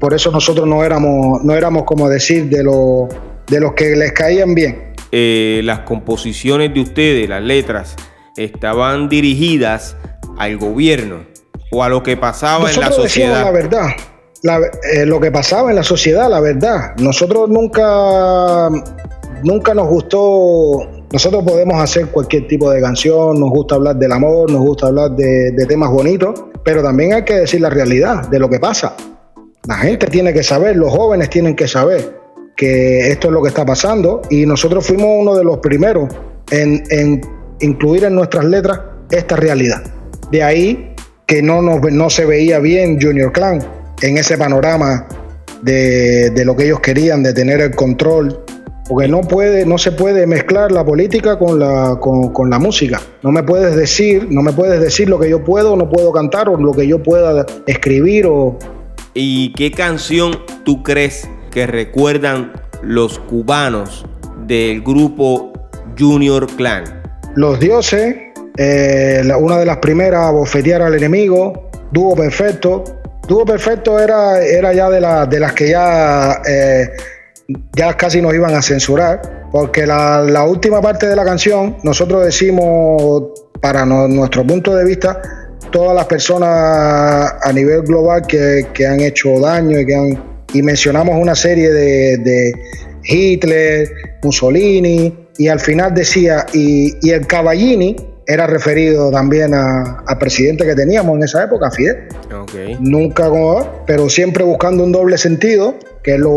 Por 0.00 0.14
eso 0.14 0.30
nosotros 0.30 0.66
no 0.66 0.82
éramos, 0.82 1.44
no 1.44 1.54
éramos 1.54 1.84
como 1.84 2.08
decir, 2.08 2.48
de, 2.48 2.62
lo, 2.62 3.08
de 3.46 3.60
los 3.60 3.74
que 3.74 3.96
les 3.96 4.12
caían 4.12 4.54
bien. 4.54 4.93
Eh, 5.16 5.60
las 5.62 5.80
composiciones 5.80 6.74
de 6.74 6.80
ustedes, 6.80 7.28
las 7.28 7.40
letras, 7.40 7.94
estaban 8.36 9.08
dirigidas 9.08 9.96
al 10.38 10.56
gobierno 10.56 11.24
o 11.70 11.84
a 11.84 11.88
lo 11.88 12.02
que 12.02 12.16
pasaba 12.16 12.68
en 12.68 12.80
la 12.80 12.90
sociedad. 12.90 13.44
La 13.44 13.52
verdad, 13.52 13.90
eh, 14.92 15.06
lo 15.06 15.20
que 15.20 15.30
pasaba 15.30 15.70
en 15.70 15.76
la 15.76 15.84
sociedad, 15.84 16.28
la 16.28 16.40
verdad. 16.40 16.96
Nosotros 16.96 17.48
nunca, 17.48 18.70
nunca 19.44 19.72
nos 19.72 19.86
gustó 19.86 20.80
nosotros 21.12 21.44
podemos 21.44 21.80
hacer 21.80 22.08
cualquier 22.08 22.48
tipo 22.48 22.68
de 22.72 22.80
canción, 22.80 23.38
nos 23.38 23.50
gusta 23.50 23.76
hablar 23.76 23.94
del 23.94 24.10
amor, 24.10 24.50
nos 24.50 24.62
gusta 24.62 24.88
hablar 24.88 25.12
de, 25.12 25.64
temas 25.68 25.88
bonitos, 25.92 26.46
pero 26.64 26.82
también 26.82 27.12
hay 27.12 27.22
que 27.22 27.34
decir 27.34 27.60
la 27.60 27.70
realidad 27.70 28.26
de 28.26 28.40
lo 28.40 28.50
que 28.50 28.58
pasa. 28.58 28.96
La 29.68 29.76
gente 29.76 30.08
tiene 30.08 30.32
que 30.32 30.42
saber, 30.42 30.74
los 30.74 30.90
jóvenes 30.90 31.30
tienen 31.30 31.54
que 31.54 31.68
saber 31.68 32.23
que 32.56 33.08
esto 33.08 33.28
es 33.28 33.32
lo 33.32 33.42
que 33.42 33.48
está 33.48 33.64
pasando 33.64 34.22
y 34.30 34.46
nosotros 34.46 34.86
fuimos 34.86 35.08
uno 35.20 35.34
de 35.34 35.44
los 35.44 35.58
primeros 35.58 36.08
en, 36.50 37.20
incluir 37.60 38.04
en 38.04 38.14
nuestras 38.14 38.44
letras 38.44 38.80
esta 39.10 39.36
realidad. 39.36 39.82
De 40.30 40.42
ahí 40.42 40.94
que 41.26 41.42
no, 41.42 41.62
no 41.62 42.10
se 42.10 42.26
veía 42.26 42.58
bien 42.58 42.98
Junior 43.00 43.32
Clan 43.32 43.64
en 44.02 44.18
ese 44.18 44.36
panorama 44.36 45.06
de, 45.62 46.30
de, 46.30 46.44
lo 46.44 46.54
que 46.54 46.64
ellos 46.66 46.80
querían, 46.80 47.22
de 47.22 47.32
tener 47.32 47.60
el 47.60 47.74
control 47.74 48.44
porque 48.88 49.08
no, 49.08 49.22
puede, 49.22 49.64
no 49.64 49.78
se 49.78 49.92
puede 49.92 50.26
mezclar 50.26 50.70
la 50.70 50.84
política 50.84 51.38
con 51.38 51.58
la, 51.58 51.98
con, 52.00 52.50
la 52.50 52.58
música. 52.58 53.00
No 53.22 53.32
me 53.32 53.42
puedes 53.42 53.74
decir, 53.76 54.28
no 54.30 54.42
me 54.42 54.52
puedes 54.52 54.78
decir 54.78 55.08
lo 55.08 55.18
que 55.18 55.30
yo 55.30 55.42
puedo 55.42 55.72
o 55.72 55.76
no 55.76 55.88
puedo 55.88 56.12
cantar 56.12 56.50
o 56.50 56.56
lo 56.58 56.72
que 56.72 56.86
yo 56.86 57.02
pueda 57.02 57.46
escribir 57.66 58.26
o. 58.26 58.58
¿Y 59.14 59.52
qué 59.54 59.70
canción 59.70 60.38
tú 60.64 60.82
crees 60.82 61.28
que 61.54 61.66
recuerdan 61.66 62.52
los 62.82 63.18
cubanos 63.20 64.04
del 64.46 64.82
grupo 64.82 65.52
Junior 65.96 66.46
Clan? 66.56 66.84
Los 67.36 67.60
dioses, 67.60 68.16
eh, 68.58 69.22
una 69.38 69.58
de 69.58 69.64
las 69.64 69.78
primeras, 69.78 70.32
bofetear 70.32 70.82
al 70.82 70.94
enemigo, 70.94 71.70
dúo 71.92 72.14
perfecto. 72.14 72.84
Dúo 73.26 73.46
perfecto 73.46 73.98
era, 73.98 74.44
era 74.44 74.74
ya 74.74 74.90
de, 74.90 75.26
de 75.28 75.40
las 75.40 75.52
que 75.52 75.70
ya 75.70 76.42
eh, 76.46 76.90
ya 77.76 77.96
casi 77.96 78.20
nos 78.20 78.34
iban 78.34 78.54
a 78.54 78.62
censurar, 78.62 79.48
porque 79.52 79.86
la, 79.86 80.44
última 80.44 80.80
parte 80.80 81.06
de 81.06 81.16
la 81.16 81.24
canción, 81.24 81.76
nosotros 81.82 82.24
decimos, 82.24 83.24
para 83.60 83.84
nuestro 83.84 84.46
punto 84.46 84.74
de 84.74 84.84
vista, 84.84 85.20
todas 85.70 85.94
las 85.94 86.06
personas 86.06 87.34
a 87.42 87.52
nivel 87.52 87.82
global 87.82 88.26
que, 88.26 88.86
han 88.86 89.00
hecho 89.00 89.38
daño 89.40 89.78
y 89.78 89.86
que 89.86 89.94
han 89.94 90.33
y 90.54 90.62
mencionamos 90.62 91.20
una 91.20 91.34
serie 91.34 91.70
de, 91.70 92.52
Hitler, 93.06 93.90
Mussolini, 94.22 95.12
y 95.36 95.48
al 95.48 95.60
final 95.60 95.92
decía, 95.92 96.46
y, 96.54 97.10
el 97.10 97.26
Caballini 97.26 97.96
era 98.26 98.46
referido 98.46 99.10
también 99.10 99.52
al 99.52 100.18
presidente 100.18 100.64
que 100.64 100.74
teníamos 100.74 101.16
en 101.16 101.24
esa 101.24 101.44
época, 101.44 101.70
Fidel. 101.70 102.08
Nunca 102.80 103.28
como, 103.28 103.84
pero 103.86 104.08
siempre 104.08 104.42
buscando 104.42 104.84
un 104.84 104.92
doble 104.92 105.18
sentido, 105.18 105.74
que 106.02 106.14
es 106.14 106.20
lo, 106.20 106.30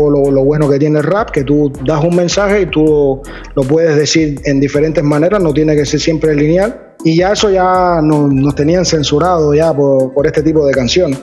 bueno 0.44 0.68
que 0.68 0.78
tiene 0.78 0.98
el 0.98 1.04
rap, 1.04 1.30
que 1.30 1.44
tú 1.44 1.72
das 1.86 2.04
un 2.04 2.16
mensaje 2.16 2.62
y 2.62 2.66
tú 2.66 3.22
lo 3.54 3.62
puedes 3.62 3.96
decir 3.96 4.40
en 4.44 4.60
diferentes 4.60 5.02
maneras, 5.02 5.40
no 5.40 5.54
tiene 5.54 5.74
que 5.74 5.86
ser 5.86 6.00
siempre 6.00 6.34
lineal. 6.34 6.88
Y 7.04 7.16
ya 7.16 7.32
eso 7.32 7.48
ya 7.50 8.00
nos, 8.02 8.54
tenían 8.56 8.84
censurado 8.84 9.54
ya 9.54 9.72
por, 9.72 10.12
por 10.12 10.26
este 10.26 10.42
tipo 10.42 10.66
de 10.66 10.74
canción. 10.74 11.16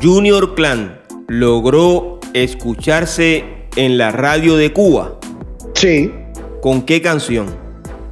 Junior 0.00 0.54
Clan 0.54 1.00
logró 1.28 2.17
escucharse 2.34 3.44
en 3.76 3.98
la 3.98 4.10
radio 4.10 4.56
de 4.56 4.72
Cuba. 4.72 5.18
Sí. 5.74 6.12
¿Con 6.60 6.82
qué 6.82 7.00
canción? 7.00 7.46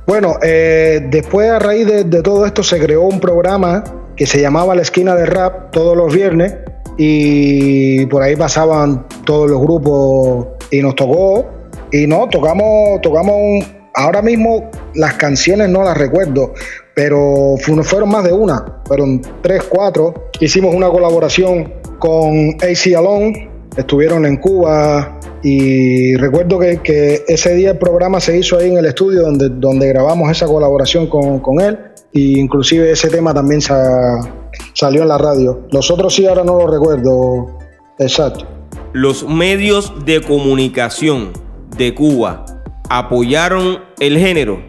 Bueno, 0.07 0.37
eh, 0.43 1.05
después 1.11 1.51
a 1.51 1.59
raíz 1.59 1.87
de, 1.87 2.05
todo 2.23 2.47
esto 2.47 2.63
se 2.63 2.79
creó 2.79 3.03
un 3.03 3.19
programa 3.19 3.83
que 4.15 4.25
se 4.25 4.41
llamaba 4.41 4.75
La 4.75 4.83
Esquina 4.83 5.17
de 5.17 5.27
Rap 5.27 5.73
todos 5.73 5.97
los 5.97 6.15
viernes 6.15 6.55
y 6.97 8.07
por 8.07 8.23
ahí 8.23 8.37
pasaban 8.37 9.05
todos 9.25 9.51
los 9.51 9.61
grupos 9.61 10.47
y 10.71 10.81
nos 10.81 10.95
tocó 10.95 11.45
y 11.91 12.07
no, 12.07 12.29
tocamos, 12.29 13.01
tocamos 13.03 13.67
ahora 13.95 14.23
mismo 14.23 14.71
las 14.95 15.15
canciones 15.15 15.69
no 15.69 15.83
las 15.83 15.97
recuerdo, 15.97 16.55
pero 16.95 17.57
fueron 17.83 18.09
más 18.09 18.25
de 18.25 18.33
una, 18.33 18.81
fueron 18.87 19.21
tres, 19.43 19.65
cuatro. 19.65 20.31
Hicimos 20.41 20.75
una 20.75 20.89
colaboración 20.89 21.73
con 21.99 22.57
AC 22.61 22.95
Alone, 22.97 23.51
estuvieron 23.77 24.27
en 24.27 24.37
Cuba 24.37 25.21
y 25.43 26.15
recuerdo 26.17 26.59
que, 26.59 27.25
ese 27.29 27.55
día 27.55 27.73
el 27.73 27.79
programa 27.79 28.21
se 28.21 28.39
hizo 28.39 28.59
ahí 28.59 28.71
en 28.71 28.79
el 28.79 28.87
estudio 28.87 29.23
donde, 29.23 29.49
donde 29.49 29.89
grabamos 29.89 30.31
esa 30.31 30.47
colaboración 30.47 31.09
con, 31.09 31.61
él 31.61 31.79
e 32.13 32.21
inclusive 32.21 32.91
ese 32.91 33.09
tema 33.09 33.35
también 33.35 33.61
salió 33.61 35.03
en 35.03 35.09
la 35.09 35.19
radio. 35.19 35.67
Los 35.71 35.91
otros 35.91 36.15
sí 36.15 36.27
ahora 36.27 36.45
no 36.45 36.59
lo 36.59 36.67
recuerdo 36.67 37.59
exacto. 37.99 38.47
Los 38.93 39.29
medios 39.29 39.93
de 40.05 40.23
comunicación 40.23 41.33
de 41.77 41.95
Cuba 41.95 42.47
apoyaron 42.89 43.79
el 44.01 44.19
género. 44.19 44.63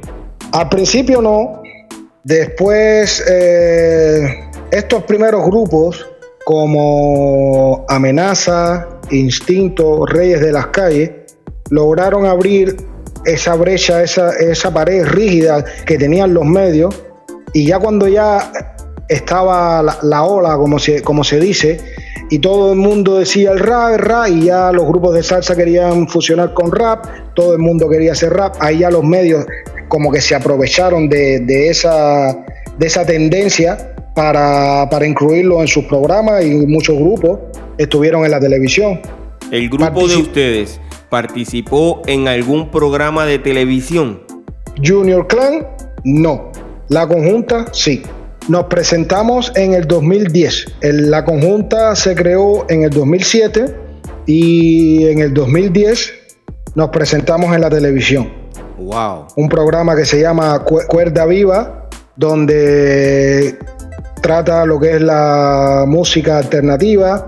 Al 0.52 0.70
principio 0.70 1.22
no, 1.22 1.62
Después, 2.28 3.24
eh, 3.26 4.50
estos 4.70 5.04
primeros 5.04 5.46
grupos 5.46 6.06
como 6.44 7.86
Amenaza, 7.88 8.86
Instinto, 9.12 10.06
Reyes 10.06 10.42
de 10.42 10.52
las 10.52 10.68
Calles, 10.68 11.12
lograron 11.70 12.26
abrir 12.26 12.76
esa 13.26 13.56
brecha, 13.56 14.04
esa, 14.04 14.32
esa 14.38 14.74
pared 14.74 15.06
rígida 15.06 15.66
que 15.86 15.98
tenían 15.98 16.34
los 16.34 16.46
medios 16.46 16.96
y 17.54 17.66
ya 17.66 17.80
cuando 17.80 18.08
ya 18.08 18.52
estaba 19.08 19.82
la, 19.82 20.24
ola, 20.24 20.56
como 20.58 20.80
se, 20.80 21.02
como 21.02 21.24
se 21.24 21.40
dice, 21.40 21.80
y 22.30 22.40
todo 22.40 22.74
el 22.74 22.78
mundo 22.78 23.20
decía 23.20 23.52
el 23.52 23.60
rap, 23.60 23.98
rap, 23.98 24.28
y 24.28 24.46
ya 24.46 24.72
los 24.72 24.86
grupos 24.86 25.16
de 25.16 25.24
salsa 25.24 25.56
querían 25.56 26.08
fusionar 26.08 26.54
con 26.54 26.72
rap, 26.72 27.06
todo 27.34 27.54
el 27.54 27.60
mundo 27.60 27.90
quería 27.90 28.12
hacer 28.12 28.34
rap, 28.34 28.56
ahí 28.60 28.80
ya 28.80 28.92
los 28.92 29.04
medios 29.04 29.46
como 29.88 30.12
que 30.12 30.20
se 30.20 30.36
aprovecharon 30.36 31.08
de, 31.08 31.70
esa, 31.70 32.46
de 32.78 32.88
esa 32.88 33.06
tendencia 33.06 33.96
para, 34.18 35.06
incluirlo 35.06 35.62
en 35.62 35.68
sus 35.68 35.86
programas 35.86 36.44
y 36.44 36.66
muchos 36.66 36.98
grupos 36.98 37.40
estuvieron 37.78 38.26
en 38.26 38.32
la 38.32 38.40
televisión. 38.40 39.00
¿El 39.52 39.70
grupo 39.70 40.08
de 40.08 40.18
ustedes 40.18 40.82
participó 41.10 42.02
en 42.08 42.28
algún 42.28 42.72
programa 42.72 43.28
de 43.28 43.38
televisión? 43.38 44.24
Junior 44.84 45.28
Clan, 45.28 45.68
no. 46.04 46.52
La 46.90 47.08
conjunta, 47.08 47.68
sí. 47.74 48.02
Nos 48.50 48.66
presentamos 48.66 49.52
en 49.56 49.74
el 49.74 49.86
2010. 49.86 50.78
la 50.82 51.24
conjunta 51.24 51.96
se 51.96 52.16
creó 52.16 52.66
en 52.70 52.86
el 52.86 52.90
2007 52.90 53.76
y 54.26 55.06
en 55.06 55.20
el 55.20 55.32
2010 55.32 56.14
nos 56.74 56.90
presentamos 56.90 57.54
en 57.54 57.62
la 57.62 57.70
televisión. 57.70 58.30
Wow. 58.80 59.28
Un 59.36 59.48
programa 59.48 59.96
que 59.96 60.06
se 60.06 60.20
llama 60.22 60.64
Cuerda 60.64 61.26
Viva, 61.28 61.88
donde 62.16 63.60
trata 64.28 64.66
lo 64.66 64.78
que 64.78 64.98
es 64.98 65.02
la 65.02 65.86
música 65.88 66.40
alternativa, 66.40 67.26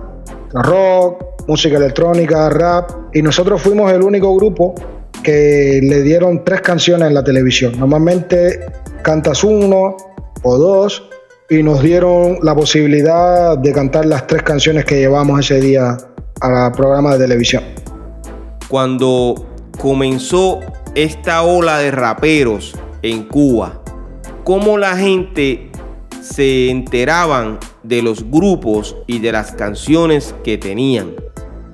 rock, 0.51 1.47
música 1.47 1.77
electrónica, 1.77 2.49
rap. 2.49 2.91
Y 3.13 3.21
nosotros 3.21 3.61
fuimos 3.61 3.89
el 3.93 4.03
único 4.03 4.35
grupo 4.35 4.75
que 5.23 5.79
le 5.81 6.01
dieron 6.01 6.43
tres 6.43 6.59
canciones 6.59 7.07
en 7.07 7.13
la 7.13 7.23
televisión. 7.23 7.79
Normalmente 7.79 8.59
cantas 9.01 9.45
uno 9.45 9.95
o 10.43 10.57
dos 10.57 11.09
y 11.49 11.63
nos 11.63 11.81
dieron 11.81 12.39
la 12.43 12.53
posibilidad 12.53 13.57
de 13.57 13.71
cantar 13.71 14.05
las 14.05 14.27
tres 14.27 14.43
canciones 14.43 14.83
que 14.83 14.97
llevamos 14.97 15.39
ese 15.39 15.61
día 15.61 15.95
al 16.41 16.71
programa 16.73 17.13
de 17.13 17.19
televisión. 17.19 17.63
Cuando 18.67 19.35
comenzó 19.79 20.59
esta 20.95 21.43
ola 21.43 21.77
de 21.77 21.91
raperos 21.91 22.75
en 23.03 23.23
Cuba, 23.23 23.81
cómo 24.43 24.77
la 24.77 24.97
gente 24.97 25.68
se 26.33 26.69
enteraban 26.69 27.59
de 27.83 28.01
los 28.01 28.29
grupos 28.29 28.95
y 29.07 29.19
de 29.19 29.31
las 29.31 29.51
canciones 29.51 30.35
que 30.43 30.57
tenían. 30.57 31.15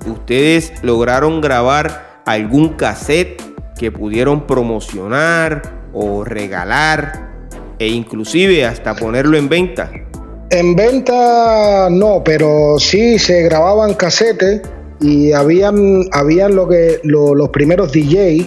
Ustedes 0.06 0.72
lograron 0.82 1.40
grabar 1.40 2.22
algún 2.24 2.70
cassette 2.70 3.42
que 3.78 3.92
pudieron 3.92 4.46
promocionar 4.46 5.62
o 5.92 6.24
regalar 6.24 7.30
e 7.78 7.88
inclusive 7.88 8.64
hasta 8.64 8.94
ponerlo 8.94 9.36
en 9.36 9.48
venta. 9.48 9.90
En 10.50 10.76
venta 10.76 11.88
no, 11.90 12.22
pero 12.24 12.78
sí 12.78 13.18
se 13.18 13.42
grababan 13.42 13.94
cassettes 13.94 14.62
y 15.00 15.32
habían, 15.32 16.04
habían 16.12 16.54
lo 16.54 16.68
que, 16.68 17.00
los 17.02 17.48
primeros 17.50 17.92
DJs 17.92 18.46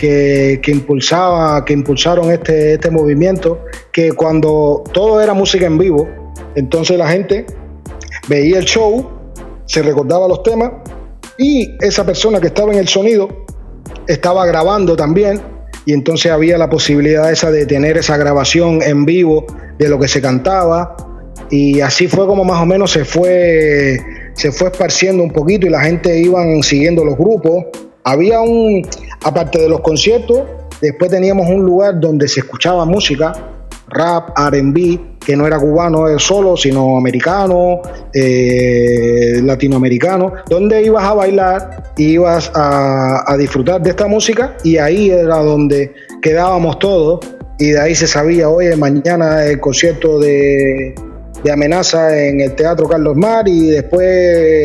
que, 0.00 0.62
impulsaba, 0.68 1.62
que 1.62 1.74
impulsaron 1.74 2.30
este, 2.30 2.74
este 2.74 2.90
movimiento, 2.90 3.66
que 3.92 4.12
cuando 4.12 4.82
todo 4.92 5.20
era 5.20 5.34
música 5.34 5.66
en 5.66 5.76
vivo, 5.76 6.08
entonces 6.54 6.96
la 6.96 7.06
gente 7.06 7.44
veía 8.26 8.58
el 8.58 8.64
show, 8.64 9.06
se 9.66 9.82
recordaba 9.82 10.26
los 10.26 10.42
temas 10.42 10.72
y 11.36 11.76
esa 11.80 12.06
persona 12.06 12.40
que 12.40 12.46
estaba 12.46 12.72
en 12.72 12.78
el 12.78 12.88
sonido 12.88 13.28
estaba 14.06 14.46
grabando 14.46 14.96
también 14.96 15.38
y 15.84 15.92
entonces 15.92 16.32
había 16.32 16.56
la 16.56 16.70
posibilidad 16.70 17.30
esa 17.30 17.50
de 17.50 17.66
tener 17.66 17.98
esa 17.98 18.16
grabación 18.16 18.80
en 18.82 19.04
vivo 19.04 19.44
de 19.78 19.88
lo 19.90 19.98
que 19.98 20.08
se 20.08 20.22
cantaba 20.22 20.96
y 21.50 21.82
así 21.82 22.08
fue 22.08 22.26
como 22.26 22.42
más 22.44 22.62
o 22.62 22.66
menos 22.66 22.90
se 22.90 23.04
fue 23.04 23.98
se 24.32 24.50
fue 24.50 24.68
esparciendo 24.68 25.22
un 25.22 25.30
poquito 25.30 25.66
y 25.66 25.70
la 25.70 25.80
gente 25.82 26.18
iban 26.18 26.62
siguiendo 26.62 27.04
los 27.04 27.18
grupos 27.18 27.64
había 28.04 28.40
un, 28.40 28.86
aparte 29.24 29.58
de 29.58 29.68
los 29.68 29.80
conciertos, 29.80 30.42
después 30.80 31.10
teníamos 31.10 31.48
un 31.48 31.62
lugar 31.62 32.00
donde 32.00 32.28
se 32.28 32.40
escuchaba 32.40 32.84
música, 32.84 33.32
rap, 33.88 34.30
RB, 34.38 35.18
que 35.20 35.36
no 35.36 35.46
era 35.46 35.58
cubano 35.58 36.18
solo, 36.18 36.56
sino 36.56 36.96
americano, 36.96 37.82
eh, 38.14 39.40
latinoamericano, 39.42 40.32
donde 40.48 40.82
ibas 40.82 41.04
a 41.04 41.14
bailar, 41.14 41.92
ibas 41.96 42.50
a, 42.54 43.36
disfrutar 43.38 43.82
de 43.82 43.90
esta 43.90 44.06
música 44.06 44.56
y 44.64 44.78
ahí 44.78 45.10
era 45.10 45.36
donde 45.36 45.92
quedábamos 46.22 46.78
todos 46.78 47.20
y 47.58 47.70
de 47.72 47.80
ahí 47.80 47.94
se 47.94 48.06
sabía, 48.06 48.48
oye, 48.48 48.74
mañana 48.76 49.44
el 49.44 49.60
concierto 49.60 50.18
de, 50.18 50.94
de 51.44 51.52
amenaza 51.52 52.18
en 52.18 52.40
el 52.40 52.54
Teatro 52.54 52.88
Carlos 52.88 53.16
Mar 53.16 53.46
y 53.46 53.70
después 53.70 54.06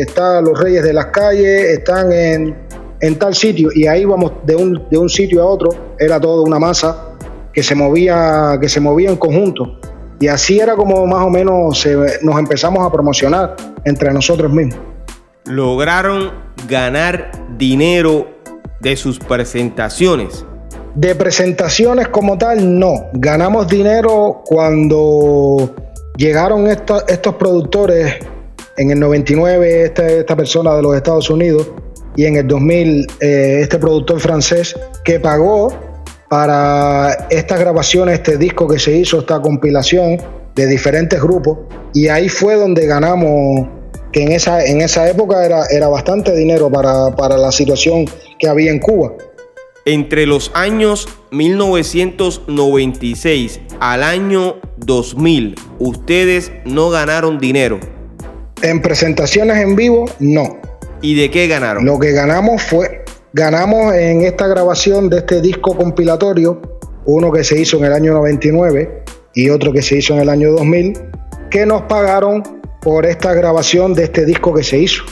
está 0.06 0.40
Los 0.40 0.58
Reyes 0.58 0.82
de 0.82 0.92
las 0.92 1.06
Calles, 1.06 1.78
están 1.78 2.12
en 2.12 2.65
en 3.06 3.18
tal 3.18 3.34
sitio 3.34 3.70
y 3.74 3.86
ahí 3.86 4.04
vamos 4.04 4.32
de 4.44 4.56
un, 4.56 4.82
de 4.90 4.98
un 4.98 5.08
sitio 5.08 5.42
a 5.42 5.46
otro, 5.46 5.70
era 5.98 6.20
todo 6.20 6.42
una 6.42 6.58
masa 6.58 7.10
que 7.52 7.62
se 7.62 7.74
movía, 7.74 8.58
que 8.60 8.68
se 8.68 8.80
movía 8.80 9.10
en 9.10 9.16
conjunto. 9.16 9.78
Y 10.18 10.28
así 10.28 10.58
era 10.58 10.74
como 10.76 11.06
más 11.06 11.24
o 11.24 11.30
menos 11.30 11.86
nos 12.22 12.38
empezamos 12.38 12.86
a 12.86 12.90
promocionar 12.90 13.56
entre 13.84 14.12
nosotros 14.12 14.50
mismos. 14.52 14.78
¿Lograron 15.44 16.32
ganar 16.68 17.30
dinero 17.56 18.26
de 18.80 18.96
sus 18.96 19.18
presentaciones? 19.18 20.44
De 20.94 21.14
presentaciones 21.14 22.08
como 22.08 22.36
tal, 22.38 22.78
no. 22.78 23.06
Ganamos 23.12 23.68
dinero 23.68 24.42
cuando 24.44 25.74
llegaron 26.16 26.66
estos, 26.66 27.04
estos 27.08 27.34
productores 27.34 28.16
en 28.76 28.90
el 28.90 29.00
99, 29.00 29.84
esta, 29.84 30.06
esta 30.08 30.36
persona 30.36 30.74
de 30.74 30.82
los 30.82 30.96
Estados 30.96 31.30
Unidos, 31.30 31.70
y 32.16 32.24
en 32.24 32.36
el 32.36 32.46
2000 32.46 33.06
eh, 33.20 33.58
este 33.62 33.78
productor 33.78 34.20
francés 34.20 34.74
que 35.04 35.20
pagó 35.20 35.72
para 36.28 37.26
estas 37.30 37.60
grabaciones, 37.60 38.14
este 38.14 38.36
disco 38.36 38.66
que 38.66 38.78
se 38.78 38.96
hizo, 38.96 39.20
esta 39.20 39.40
compilación 39.40 40.18
de 40.54 40.66
diferentes 40.66 41.22
grupos 41.22 41.58
y 41.92 42.08
ahí 42.08 42.28
fue 42.28 42.56
donde 42.56 42.86
ganamos 42.86 43.68
que 44.12 44.22
en 44.22 44.32
esa, 44.32 44.64
en 44.64 44.80
esa 44.80 45.08
época 45.08 45.44
era, 45.44 45.66
era 45.70 45.86
bastante 45.88 46.34
dinero 46.34 46.70
para, 46.70 47.36
la 47.36 47.52
situación 47.52 48.06
que 48.38 48.48
había 48.48 48.70
en 48.70 48.80
Cuba. 48.80 49.12
Entre 49.84 50.26
los 50.26 50.50
años 50.54 51.06
1996 51.30 53.60
al 53.78 54.02
año 54.02 54.56
2000, 54.78 55.54
ustedes 55.78 56.50
no 56.64 56.88
ganaron 56.90 57.38
dinero. 57.38 57.78
En 58.62 58.80
presentaciones 58.80 59.58
en 59.58 59.76
vivo, 59.76 60.06
no. 60.18 60.58
¿Y 61.02 61.14
de 61.14 61.30
qué 61.30 61.46
ganaron? 61.46 61.84
Lo 61.84 61.98
que 61.98 62.12
ganamos 62.12 62.62
fue, 62.62 63.04
ganamos 63.32 63.94
en 63.94 64.22
esta 64.22 64.46
grabación 64.46 65.10
de 65.10 65.18
este 65.18 65.40
disco 65.40 65.76
compilatorio, 65.76 66.60
uno 67.04 67.30
que 67.30 67.44
se 67.44 67.60
hizo 67.60 67.76
en 67.78 67.84
el 67.84 67.92
año 67.92 68.14
99 68.14 69.04
y 69.34 69.50
otro 69.50 69.72
que 69.72 69.82
se 69.82 69.96
hizo 69.98 70.14
en 70.14 70.20
el 70.20 70.28
año 70.28 70.52
2000, 70.52 70.98
que 71.50 71.66
nos 71.66 71.82
pagaron 71.82 72.42
por 72.80 73.04
esta 73.04 73.34
grabación 73.34 73.94
de 73.94 74.04
este 74.04 74.24
disco 74.24 74.54
que 74.54 74.62
se 74.62 74.78
hizo. 74.78 75.04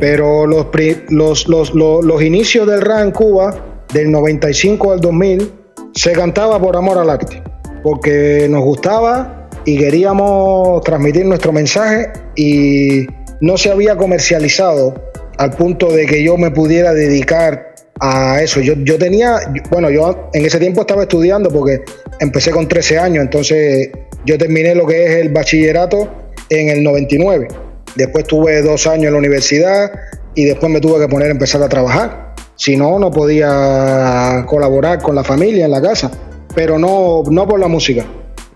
Pero 0.00 0.46
los, 0.46 0.66
los, 1.08 1.46
los, 1.48 1.74
los, 1.74 2.22
inicios 2.22 2.66
del 2.66 2.80
rap 2.80 3.00
en 3.02 3.10
Cuba, 3.10 3.84
del 3.92 4.10
95 4.10 4.92
al 4.92 5.00
2000, 5.00 5.52
se 5.94 6.12
cantaba 6.12 6.58
por 6.58 6.76
amor 6.76 6.98
al 6.98 7.10
arte, 7.10 7.42
porque 7.82 8.46
nos 8.48 8.62
gustaba 8.62 9.48
y 9.64 9.76
queríamos 9.76 10.80
transmitir 10.82 11.26
nuestro 11.26 11.52
mensaje 11.52 12.10
y 12.34 13.06
no 13.40 13.56
se 13.56 13.70
había 13.70 13.96
comercializado 13.96 14.94
al 15.38 15.50
punto 15.52 15.90
de 15.90 16.06
que 16.06 16.22
yo 16.22 16.36
me 16.36 16.50
pudiera 16.50 16.92
dedicar 16.92 17.74
a 18.00 18.42
eso. 18.42 18.60
Yo, 18.60 18.74
yo 18.78 18.98
tenía, 18.98 19.38
bueno, 19.70 19.90
yo 19.90 20.30
en 20.32 20.44
ese 20.44 20.58
tiempo 20.58 20.82
estaba 20.82 21.02
estudiando 21.02 21.50
porque 21.50 21.80
empecé 22.20 22.50
con 22.50 22.68
13 22.68 22.98
años, 22.98 23.22
entonces 23.22 23.90
yo 24.24 24.36
terminé 24.36 24.74
lo 24.74 24.86
que 24.86 25.04
es 25.04 25.10
el 25.22 25.30
bachillerato 25.30 26.08
en 26.48 26.68
el 26.68 26.82
99. 26.82 27.48
Después 27.94 28.24
tuve 28.26 28.62
dos 28.62 28.86
años 28.86 29.06
en 29.06 29.12
la 29.12 29.18
universidad 29.18 29.92
y 30.34 30.44
después 30.44 30.70
me 30.70 30.80
tuve 30.80 31.00
que 31.00 31.08
poner 31.08 31.28
a 31.28 31.32
empezar 31.32 31.62
a 31.62 31.68
trabajar. 31.68 32.34
Si 32.56 32.76
no, 32.76 32.98
no 32.98 33.10
podía 33.10 34.44
colaborar 34.46 35.00
con 35.00 35.14
la 35.14 35.22
familia 35.22 35.64
en 35.64 35.70
la 35.70 35.80
casa, 35.80 36.10
pero 36.54 36.78
no, 36.78 37.22
no 37.30 37.46
por 37.46 37.60
la 37.60 37.68
música, 37.68 38.04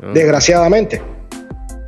ah. 0.03 0.11
desgraciadamente. 0.13 1.01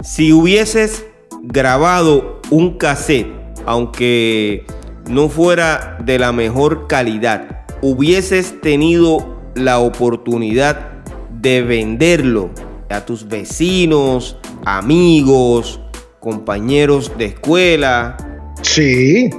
Si 0.03 0.33
hubieses 0.33 1.05
grabado 1.43 2.41
un 2.51 2.79
cassette, 2.79 3.27
aunque 3.67 4.65
no 5.09 5.29
fuera 5.29 5.99
de 6.05 6.19
la 6.19 6.33
mejor 6.33 6.87
calidad, 6.87 7.65
hubieses 7.83 8.61
tenido 8.61 9.39
la 9.55 9.79
oportunidad 9.79 10.93
de 11.41 11.63
venderlo 11.63 12.51
a 12.89 13.05
tus 13.05 13.29
vecinos, 13.29 14.39
amigos, 14.65 15.81
compañeros 16.21 17.13
de 17.19 17.27
escuela. 17.27 18.17
Sí, 18.63 19.31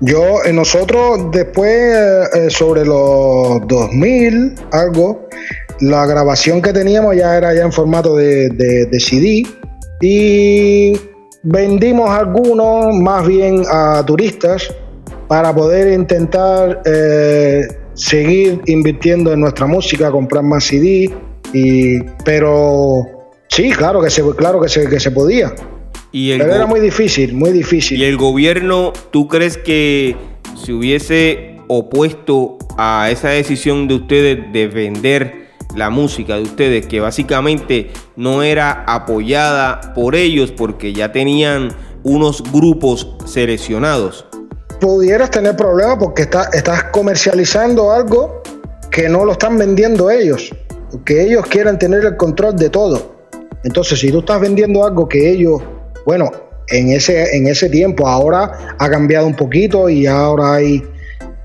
yo, 0.00 0.42
eh, 0.44 0.52
nosotros 0.52 1.30
después, 1.32 1.96
eh, 2.34 2.50
sobre 2.50 2.84
los 2.84 3.66
2000, 3.68 4.54
algo, 4.72 5.28
la 5.80 6.06
grabación 6.06 6.62
que 6.62 6.72
teníamos 6.72 7.16
ya 7.16 7.36
era 7.36 7.54
ya 7.54 7.62
en 7.62 7.72
formato 7.72 8.16
de, 8.16 8.48
de 8.48 9.00
CD 9.00 9.46
y 10.00 10.98
vendimos 11.42 12.10
algunos 12.10 12.94
más 12.96 13.26
bien 13.26 13.62
a 13.70 14.02
turistas 14.06 14.74
para 15.28 15.54
poder 15.54 15.92
intentar 15.92 16.82
eh, 16.84 17.62
seguir 17.94 18.60
invirtiendo 18.66 19.32
en 19.32 19.40
nuestra 19.40 19.66
música, 19.66 20.10
comprar 20.10 20.42
más 20.42 20.64
CD, 20.64 21.12
y, 21.52 22.00
pero 22.24 23.04
sí, 23.48 23.70
claro 23.70 24.02
que 24.02 24.10
se, 24.10 24.22
claro 24.36 24.60
que 24.60 24.68
se, 24.68 24.88
que 24.88 25.00
se 25.00 25.10
podía. 25.10 25.54
Y 26.12 26.36
pero 26.38 26.54
era 26.54 26.66
muy 26.66 26.80
difícil, 26.80 27.34
muy 27.34 27.50
difícil. 27.50 28.00
¿Y 28.00 28.04
el 28.04 28.16
gobierno, 28.16 28.92
tú 29.10 29.26
crees 29.26 29.56
que 29.56 30.16
se 30.56 30.72
hubiese 30.72 31.56
opuesto 31.68 32.58
a 32.76 33.08
esa 33.10 33.30
decisión 33.30 33.88
de 33.88 33.94
ustedes 33.94 34.52
de 34.52 34.68
vender 34.68 35.44
la 35.74 35.90
música 35.90 36.36
de 36.36 36.42
ustedes, 36.42 36.86
que 36.86 37.00
básicamente 37.00 37.90
no 38.16 38.42
era 38.42 38.84
apoyada 38.86 39.92
por 39.94 40.14
ellos 40.14 40.52
porque 40.52 40.92
ya 40.92 41.10
tenían 41.10 41.72
unos 42.04 42.42
grupos 42.52 43.08
seleccionados? 43.24 44.26
Pudieras 44.80 45.30
tener 45.30 45.56
problemas 45.56 45.96
porque 45.98 46.22
estás 46.22 46.84
comercializando 46.84 47.92
algo 47.92 48.42
que 48.90 49.08
no 49.08 49.24
lo 49.24 49.32
están 49.32 49.58
vendiendo 49.58 50.10
ellos, 50.10 50.54
que 51.04 51.22
ellos 51.22 51.46
quieren 51.46 51.78
tener 51.78 52.04
el 52.04 52.16
control 52.16 52.56
de 52.56 52.70
todo. 52.70 53.14
Entonces, 53.64 53.98
si 53.98 54.10
tú 54.10 54.20
estás 54.20 54.40
vendiendo 54.40 54.84
algo 54.84 55.08
que 55.08 55.30
ellos, 55.30 55.62
bueno, 56.04 56.30
en 56.68 56.90
ese, 56.90 57.36
en 57.36 57.46
ese 57.46 57.68
tiempo 57.68 58.06
ahora 58.06 58.76
ha 58.78 58.90
cambiado 58.90 59.26
un 59.26 59.34
poquito 59.34 59.88
y 59.88 60.06
ahora 60.06 60.54
hay 60.54 60.82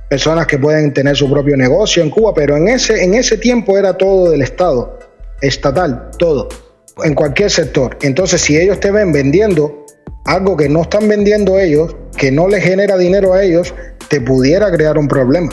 personas 0.09 0.47
que 0.47 0.57
pueden 0.57 0.93
tener 0.93 1.15
su 1.15 1.29
propio 1.29 1.55
negocio 1.55 2.03
en 2.03 2.09
Cuba, 2.09 2.33
pero 2.33 2.57
en 2.57 2.67
ese, 2.67 3.03
en 3.03 3.13
ese 3.13 3.37
tiempo 3.37 3.77
era 3.77 3.95
todo 3.95 4.31
del 4.31 4.41
Estado, 4.41 4.99
estatal, 5.41 6.09
todo, 6.17 6.49
en 7.03 7.13
cualquier 7.15 7.49
sector. 7.49 7.97
Entonces, 8.01 8.41
si 8.41 8.57
ellos 8.57 8.79
te 8.79 8.91
ven 8.91 9.11
vendiendo 9.11 9.85
algo 10.25 10.58
que 10.58 10.69
no 10.69 10.84
están 10.84 11.08
vendiendo 11.08 11.60
ellos, 11.60 11.95
que 12.17 12.32
no 12.32 12.47
les 12.47 12.63
genera 12.63 12.97
dinero 12.97 13.34
a 13.34 13.43
ellos, 13.43 13.73
te 14.10 14.21
pudiera 14.21 14.71
crear 14.71 14.97
un 14.97 15.08
problema. 15.08 15.51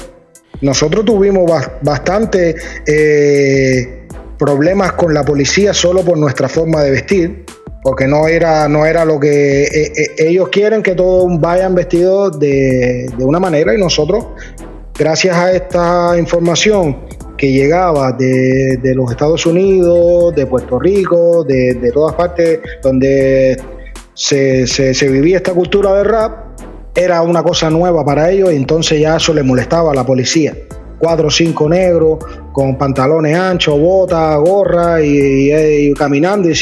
Nosotros 0.60 1.04
tuvimos 1.04 1.50
bastante 1.82 2.56
eh, 2.86 4.06
problemas 4.38 4.92
con 4.92 5.12
la 5.12 5.24
policía 5.24 5.74
solo 5.74 6.02
por 6.02 6.16
nuestra 6.16 6.48
forma 6.48 6.82
de 6.82 6.90
vestir, 6.90 7.44
porque 7.82 8.06
no 8.06 8.26
era, 8.26 8.68
no 8.68 8.86
era 8.86 9.04
lo 9.04 9.20
que 9.20 9.64
eh, 9.64 9.92
eh, 9.96 10.14
ellos 10.18 10.48
quieren 10.48 10.82
que 10.82 10.94
todos 10.94 11.40
vayan 11.40 11.74
vestidos 11.74 12.38
de, 12.38 13.08
una 13.18 13.38
manera 13.38 13.74
y 13.74 13.78
nosotros, 13.78 14.26
gracias 14.98 15.36
a 15.36 15.52
esta 15.52 16.18
información 16.18 16.96
que 17.36 17.52
llegaba 17.52 18.12
de, 18.12 18.92
los 18.94 19.10
Estados 19.10 19.44
Unidos, 19.44 20.34
de 20.34 20.46
Puerto 20.46 20.78
Rico, 20.78 21.44
de, 21.44 21.90
todas 21.92 22.14
partes 22.14 22.60
donde 22.82 23.56
se, 24.16 24.66
se, 24.66 25.08
vivía 25.08 25.36
esta 25.36 25.52
cultura 25.52 25.92
de 25.92 26.04
rap, 26.04 26.58
era 26.94 27.20
una 27.20 27.42
cosa 27.42 27.68
nueva 27.68 28.02
para 28.02 28.30
ellos 28.30 28.50
y 28.50 28.56
entonces 28.56 28.98
ya 28.98 29.16
eso 29.16 29.34
le 29.34 29.42
molestaba 29.42 29.92
a 29.92 29.94
la 29.94 30.04
policía. 30.04 30.56
Cuatro 30.98 31.28
o 31.28 31.30
cinco 31.30 31.68
negros 31.68 32.24
con 32.52 32.78
pantalones 32.78 33.36
anchos, 33.36 33.78
botas, 33.78 34.38
gorra 34.40 35.02
y, 35.02 35.92
caminando 35.92 36.48
y, 36.48 36.54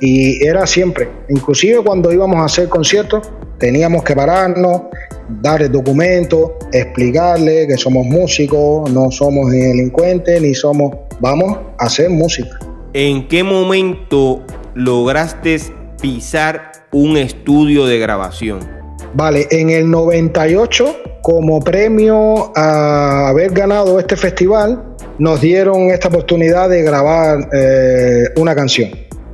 y 0.00 0.46
era 0.46 0.66
siempre. 0.66 1.10
Inclusive 1.28 1.82
cuando 1.84 2.10
íbamos 2.10 2.36
a 2.38 2.46
hacer 2.46 2.70
conciertos 2.70 3.30
teníamos 3.58 4.02
que 4.02 4.16
pararnos, 4.16 4.84
dar 5.28 5.60
el 5.60 5.70
documento, 5.70 6.56
explicarle 6.72 7.66
que 7.66 7.76
somos 7.76 8.06
músicos, 8.06 8.90
no 8.90 9.10
somos 9.10 9.50
delincuentes, 9.50 10.40
ni 10.40 10.54
somos... 10.54 10.94
Vamos 11.20 11.58
a 11.78 11.84
hacer 11.84 12.08
música. 12.08 12.58
¿En 12.94 13.28
qué 13.28 13.42
momento 13.42 14.42
lograste 14.74 15.58
pisar 16.00 16.72
un 16.92 17.16
estudio 17.16 17.86
de 17.86 17.98
grabación? 17.98 18.60
Vale, 19.14 19.46
en 19.50 19.70
el 19.70 19.90
98, 19.90 20.96
como 21.22 21.60
premio 21.60 22.52
a 22.54 23.28
haber 23.28 23.52
ganado 23.52 23.98
este 23.98 24.16
festival, 24.16 24.96
nos 25.18 25.40
dieron 25.40 25.90
esta 25.90 26.08
oportunidad 26.08 26.68
de 26.68 26.82
grabar 26.82 27.48
eh, 27.52 28.24
una 28.36 28.54
canción. 28.54 28.90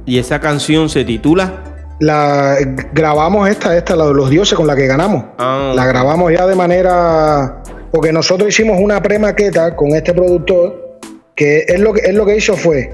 ¿Y 0.07 0.18
esa 0.18 0.40
canción 0.40 0.88
se 0.88 1.05
titula? 1.05 1.64
La 2.01 2.57
grabamos 2.92 3.48
esta, 3.48 3.77
esta, 3.77 3.94
la 3.94 4.07
de 4.07 4.14
los 4.14 4.31
dioses 4.31 4.57
con 4.57 4.66
la 4.66 4.75
que 4.75 4.87
ganamos. 4.87 5.25
Ah, 5.38 5.72
la 5.75 5.87
grabamos 5.87 6.33
ya 6.33 6.46
de 6.46 6.55
manera. 6.55 7.62
Porque 7.90 8.12
nosotros 8.12 8.48
hicimos 8.48 8.79
una 8.81 9.03
premaqueta 9.03 9.77
con 9.77 9.90
este 9.90 10.14
productor, 10.14 10.98
que 11.37 11.64
es 11.68 11.79
lo 11.79 11.92
que, 11.92 12.01
es 12.01 12.14
lo 12.14 12.25
que 12.25 12.37
hizo 12.37 12.57
fue. 12.57 12.90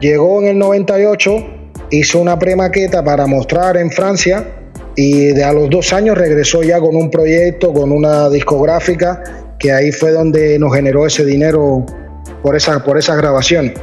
Llegó 0.00 0.40
en 0.42 0.48
el 0.48 0.58
98, 0.58 1.30
hizo 1.92 2.20
una 2.20 2.38
premaqueta 2.38 3.04
para 3.04 3.26
mostrar 3.26 3.76
en 3.76 3.90
Francia 3.90 4.46
y 4.96 5.26
de 5.28 5.44
a 5.44 5.52
los 5.52 5.70
dos 5.70 5.92
años 5.92 6.16
regresó 6.16 6.62
ya 6.62 6.80
con 6.80 6.96
un 6.96 7.10
proyecto, 7.10 7.72
con 7.72 7.92
una 7.92 8.28
discográfica, 8.28 9.22
que 9.58 9.72
ahí 9.72 9.92
fue 9.92 10.10
donde 10.10 10.58
nos 10.58 10.74
generó 10.74 11.06
ese 11.06 11.24
dinero 11.24 11.84
por, 12.42 12.56
esa, 12.56 12.82
por 12.82 12.98
esas 12.98 13.18
grabaciones. 13.18 13.74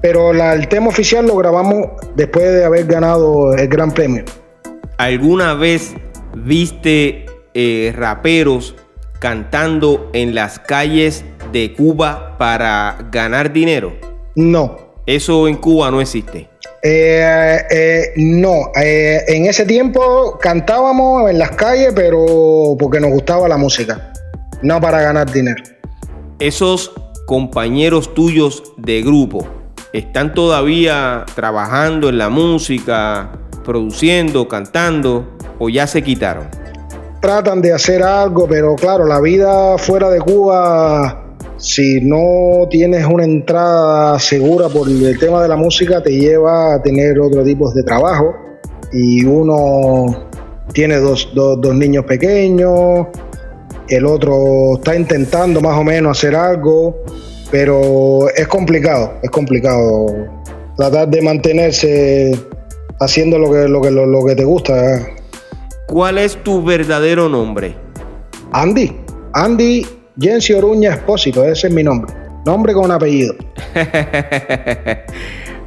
Pero 0.00 0.32
el 0.32 0.68
tema 0.68 0.88
oficial 0.88 1.26
lo 1.26 1.36
grabamos 1.36 1.88
después 2.14 2.44
de 2.52 2.64
haber 2.64 2.84
ganado 2.84 3.54
el 3.54 3.68
Gran 3.68 3.90
Premio. 3.90 4.24
¿Alguna 4.98 5.54
vez 5.54 5.94
viste 6.34 7.26
eh, 7.54 7.92
raperos 7.96 8.76
cantando 9.18 10.10
en 10.12 10.34
las 10.34 10.58
calles 10.58 11.24
de 11.52 11.72
Cuba 11.72 12.36
para 12.38 12.98
ganar 13.10 13.52
dinero? 13.52 13.94
No. 14.34 14.94
Eso 15.06 15.48
en 15.48 15.56
Cuba 15.56 15.90
no 15.90 16.00
existe. 16.00 16.48
Eh, 16.82 17.58
eh, 17.70 18.12
no, 18.16 18.70
eh, 18.76 19.24
en 19.28 19.46
ese 19.46 19.64
tiempo 19.64 20.38
cantábamos 20.40 21.30
en 21.30 21.38
las 21.38 21.50
calles, 21.52 21.92
pero 21.94 22.76
porque 22.78 23.00
nos 23.00 23.10
gustaba 23.10 23.48
la 23.48 23.56
música, 23.56 24.12
no 24.62 24.80
para 24.80 25.00
ganar 25.00 25.30
dinero. 25.30 25.62
Esos 26.38 26.92
compañeros 27.26 28.14
tuyos 28.14 28.62
de 28.76 29.02
grupo 29.02 29.46
están 29.92 30.34
todavía 30.34 31.24
trabajando 31.34 32.08
en 32.08 32.18
la 32.18 32.28
música, 32.28 33.32
produciendo, 33.64 34.46
cantando, 34.46 35.36
o 35.58 35.68
ya 35.68 35.86
se 35.86 36.02
quitaron? 36.02 36.48
tratan 37.20 37.60
de 37.60 37.72
hacer 37.72 38.04
algo, 38.04 38.46
pero 38.46 38.76
claro, 38.76 39.04
la 39.04 39.20
vida 39.20 39.76
fuera 39.78 40.08
de 40.10 40.20
Cuba 40.20 41.25
si 41.56 42.00
no 42.02 42.68
tienes 42.68 43.06
una 43.06 43.24
entrada 43.24 44.18
segura 44.18 44.68
por 44.68 44.88
el 44.88 45.18
tema 45.18 45.42
de 45.42 45.48
la 45.48 45.56
música, 45.56 46.02
te 46.02 46.10
lleva 46.10 46.74
a 46.74 46.82
tener 46.82 47.18
otro 47.18 47.42
tipo 47.42 47.70
de 47.72 47.82
trabajo. 47.82 48.34
Y 48.92 49.24
uno 49.24 50.28
tiene 50.72 50.98
dos, 50.98 51.28
niños 51.74 52.04
pequeños, 52.04 53.06
el 53.88 54.06
otro 54.06 54.74
está 54.74 54.94
intentando 54.94 55.60
más 55.60 55.78
o 55.78 55.84
menos 55.84 56.18
hacer 56.18 56.34
algo, 56.36 56.96
pero 57.50 58.28
es 58.36 58.46
complicado, 58.48 59.14
es 59.22 59.30
complicado 59.30 60.06
tratar 60.76 61.08
de 61.08 61.22
mantenerse 61.22 62.38
haciendo 63.00 63.38
lo 63.38 63.50
que, 63.50 63.68
lo 63.68 63.80
que, 63.80 63.90
lo, 63.90 64.24
que 64.24 64.34
te 64.34 64.44
gusta. 64.44 65.06
¿Cuál 65.86 66.18
es 66.18 66.36
tu 66.42 66.62
verdadero 66.62 67.28
nombre? 67.28 67.74
Andy. 68.52 68.96
Andy 69.32 69.86
Jensi 70.18 70.54
Oruña 70.54 70.94
Espósito, 70.94 71.44
ese 71.44 71.66
es 71.66 71.72
mi 71.72 71.82
nombre. 71.82 72.12
Nombre 72.46 72.72
con 72.72 72.90
apellido. 72.90 73.34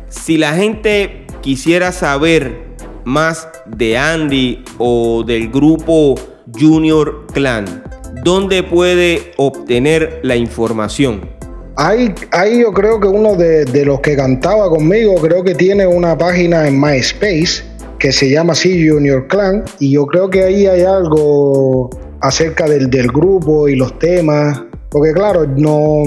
si 0.09 0.37
la 0.37 0.53
gente 0.53 1.27
quisiera 1.41 1.91
saber 1.91 2.69
más 3.03 3.47
de 3.67 3.95
Andy 3.95 4.63
o 4.79 5.23
del 5.23 5.49
grupo 5.49 6.15
Junior 6.59 7.27
Clan, 7.31 7.83
¿dónde 8.23 8.63
puede 8.63 9.33
obtener 9.37 10.19
la 10.23 10.35
información? 10.35 11.29
Ahí, 11.75 12.13
ahí 12.31 12.61
yo 12.61 12.73
creo 12.73 12.99
que 12.99 13.07
uno 13.07 13.35
de, 13.35 13.65
de, 13.65 13.85
los 13.85 14.01
que 14.01 14.15
cantaba 14.15 14.67
conmigo, 14.69 15.15
creo 15.21 15.43
que 15.43 15.53
tiene 15.53 15.85
una 15.85 16.17
página 16.17 16.67
en 16.67 16.81
MySpace 16.81 17.63
que 17.99 18.11
se 18.11 18.31
llama 18.31 18.53
así 18.53 18.89
Junior 18.89 19.27
Clan 19.27 19.63
y 19.79 19.91
yo 19.91 20.07
creo 20.07 20.29
que 20.29 20.43
ahí 20.43 20.65
hay 20.65 20.81
algo 20.81 21.89
acerca 22.21 22.67
del, 22.67 22.89
del 22.89 23.07
grupo 23.07 23.67
y 23.67 23.75
los 23.75 23.97
temas, 23.99 24.61
porque 24.89 25.13
claro, 25.13 25.45
no, 25.45 26.03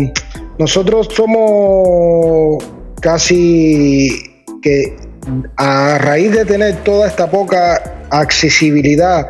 nosotros 0.59 1.09
somos 1.13 2.63
casi 3.01 4.23
que 4.63 4.97
a 5.57 5.99
raíz 5.99 6.33
de 6.33 6.45
tener 6.45 6.77
toda 6.85 7.09
esta 7.09 7.31
poca 7.31 8.07
accesibilidad 8.11 9.29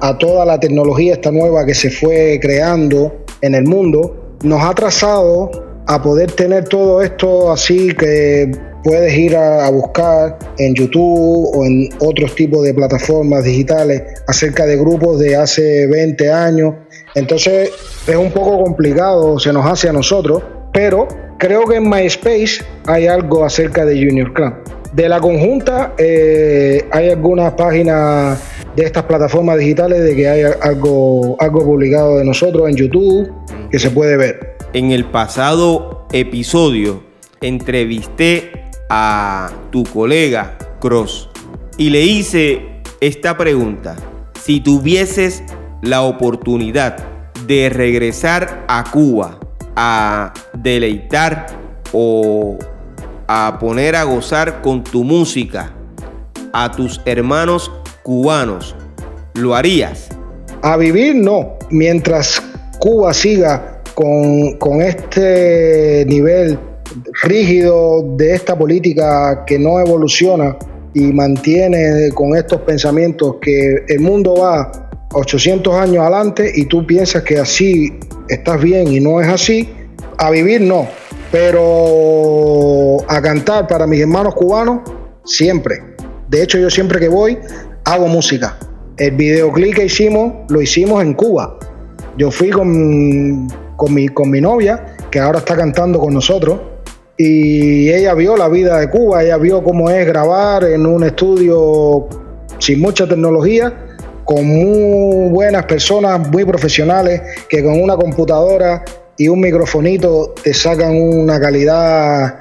a 0.00 0.16
toda 0.16 0.44
la 0.44 0.58
tecnología 0.58 1.14
esta 1.14 1.30
nueva 1.30 1.64
que 1.66 1.74
se 1.74 1.90
fue 1.90 2.38
creando 2.40 3.24
en 3.42 3.54
el 3.54 3.64
mundo, 3.64 4.36
nos 4.42 4.62
ha 4.62 4.74
trazado 4.74 5.50
a 5.86 6.02
poder 6.02 6.32
tener 6.32 6.64
todo 6.64 7.02
esto 7.02 7.50
así 7.50 7.88
que 7.94 8.50
puedes 8.82 9.16
ir 9.16 9.36
a, 9.36 9.70
buscar 9.70 10.38
en 10.58 10.74
YouTube 10.74 11.50
o 11.54 11.64
en 11.64 11.88
otros 12.00 12.34
tipos 12.34 12.64
de 12.64 12.74
plataformas 12.74 13.44
digitales 13.44 14.02
acerca 14.26 14.66
de 14.66 14.76
grupos 14.76 15.18
de 15.18 15.36
hace 15.36 15.86
20 15.86 16.30
años. 16.30 16.74
Entonces 17.14 17.70
es 18.06 18.16
un 18.16 18.30
poco 18.30 18.62
complicado, 18.62 19.38
se 19.38 19.52
nos 19.52 19.66
hace 19.66 19.88
a 19.88 19.92
nosotros, 19.92 20.42
pero 20.72 21.08
creo 21.38 21.64
que 21.64 21.76
en 21.76 21.88
MySpace 21.88 22.64
hay 22.86 23.06
algo 23.06 23.44
acerca 23.44 23.84
de 23.84 23.94
Junior 23.94 24.32
Clan. 24.32 24.62
De 24.92 25.08
la 25.08 25.20
conjunta 25.20 25.94
eh, 25.98 26.84
hay 26.90 27.10
algunas 27.10 27.52
páginas 27.52 28.40
de 28.74 28.84
estas 28.84 29.04
plataformas 29.04 29.58
digitales 29.58 30.02
de 30.02 30.16
que 30.16 30.28
hay 30.28 30.42
algo, 30.60 31.36
algo 31.38 31.64
publicado 31.64 32.18
de 32.18 32.24
nosotros 32.24 32.68
en 32.68 32.76
YouTube 32.76 33.32
que 33.70 33.78
se 33.78 33.90
puede 33.90 34.16
ver. 34.16 34.56
En 34.72 34.90
el 34.90 35.04
pasado 35.04 36.06
episodio 36.12 37.02
entrevisté 37.40 38.59
a 38.90 39.50
tu 39.70 39.84
colega 39.84 40.58
Cross 40.80 41.30
y 41.78 41.90
le 41.90 42.02
hice 42.02 42.82
esta 43.00 43.38
pregunta. 43.38 43.96
Si 44.42 44.60
tuvieses 44.60 45.42
la 45.80 46.02
oportunidad 46.02 46.98
de 47.46 47.70
regresar 47.70 48.64
a 48.68 48.84
Cuba 48.90 49.38
a 49.76 50.34
deleitar 50.52 51.46
o 51.92 52.58
a 53.28 53.58
poner 53.60 53.94
a 53.96 54.02
gozar 54.02 54.60
con 54.60 54.82
tu 54.82 55.04
música 55.04 55.72
a 56.52 56.72
tus 56.72 57.00
hermanos 57.04 57.70
cubanos, 58.02 58.74
¿lo 59.34 59.54
harías? 59.54 60.08
A 60.62 60.76
vivir 60.76 61.14
no. 61.14 61.56
Mientras 61.70 62.42
Cuba 62.80 63.14
siga 63.14 63.82
con, 63.94 64.54
con 64.58 64.82
este 64.82 66.04
nivel 66.08 66.58
rígido 67.22 68.02
de 68.16 68.34
esta 68.34 68.58
política 68.58 69.44
que 69.46 69.58
no 69.58 69.80
evoluciona 69.80 70.56
y 70.94 71.12
mantiene 71.12 72.10
con 72.14 72.36
estos 72.36 72.60
pensamientos 72.62 73.36
que 73.40 73.84
el 73.88 74.00
mundo 74.00 74.36
va 74.36 74.70
800 75.12 75.74
años 75.74 76.02
adelante 76.02 76.50
y 76.54 76.66
tú 76.66 76.86
piensas 76.86 77.22
que 77.22 77.38
así 77.38 77.98
estás 78.28 78.60
bien 78.62 78.88
y 78.88 79.00
no 79.00 79.20
es 79.20 79.28
así, 79.28 79.68
a 80.18 80.30
vivir 80.30 80.60
no, 80.60 80.86
pero 81.32 82.98
a 83.08 83.20
cantar 83.20 83.66
para 83.66 83.86
mis 83.86 84.00
hermanos 84.00 84.34
cubanos 84.34 84.80
siempre. 85.24 85.82
De 86.28 86.42
hecho 86.42 86.58
yo 86.58 86.70
siempre 86.70 87.00
que 87.00 87.08
voy 87.08 87.38
hago 87.84 88.06
música. 88.06 88.56
El 88.96 89.12
videoclip 89.12 89.74
que 89.74 89.84
hicimos 89.86 90.32
lo 90.48 90.60
hicimos 90.60 91.02
en 91.02 91.14
Cuba. 91.14 91.58
Yo 92.16 92.30
fui 92.30 92.50
con, 92.50 93.48
con, 93.76 93.94
mi, 93.94 94.08
con 94.08 94.30
mi 94.30 94.40
novia, 94.40 94.96
que 95.10 95.18
ahora 95.18 95.38
está 95.38 95.56
cantando 95.56 95.98
con 95.98 96.12
nosotros, 96.12 96.60
y 97.22 97.92
ella 97.92 98.14
vio 98.14 98.34
la 98.34 98.48
vida 98.48 98.80
de 98.80 98.88
Cuba, 98.88 99.22
ella 99.22 99.36
vio 99.36 99.62
cómo 99.62 99.90
es 99.90 100.06
grabar 100.06 100.64
en 100.64 100.86
un 100.86 101.04
estudio 101.04 102.08
sin 102.58 102.80
mucha 102.80 103.06
tecnología, 103.06 103.74
con 104.24 104.46
muy 104.46 105.28
buenas 105.28 105.66
personas, 105.66 106.26
muy 106.30 106.46
profesionales, 106.46 107.20
que 107.46 107.62
con 107.62 107.78
una 107.78 107.94
computadora 107.94 108.82
y 109.18 109.28
un 109.28 109.38
microfonito 109.38 110.32
te 110.42 110.54
sacan 110.54 110.96
una 110.96 111.38
calidad 111.38 112.36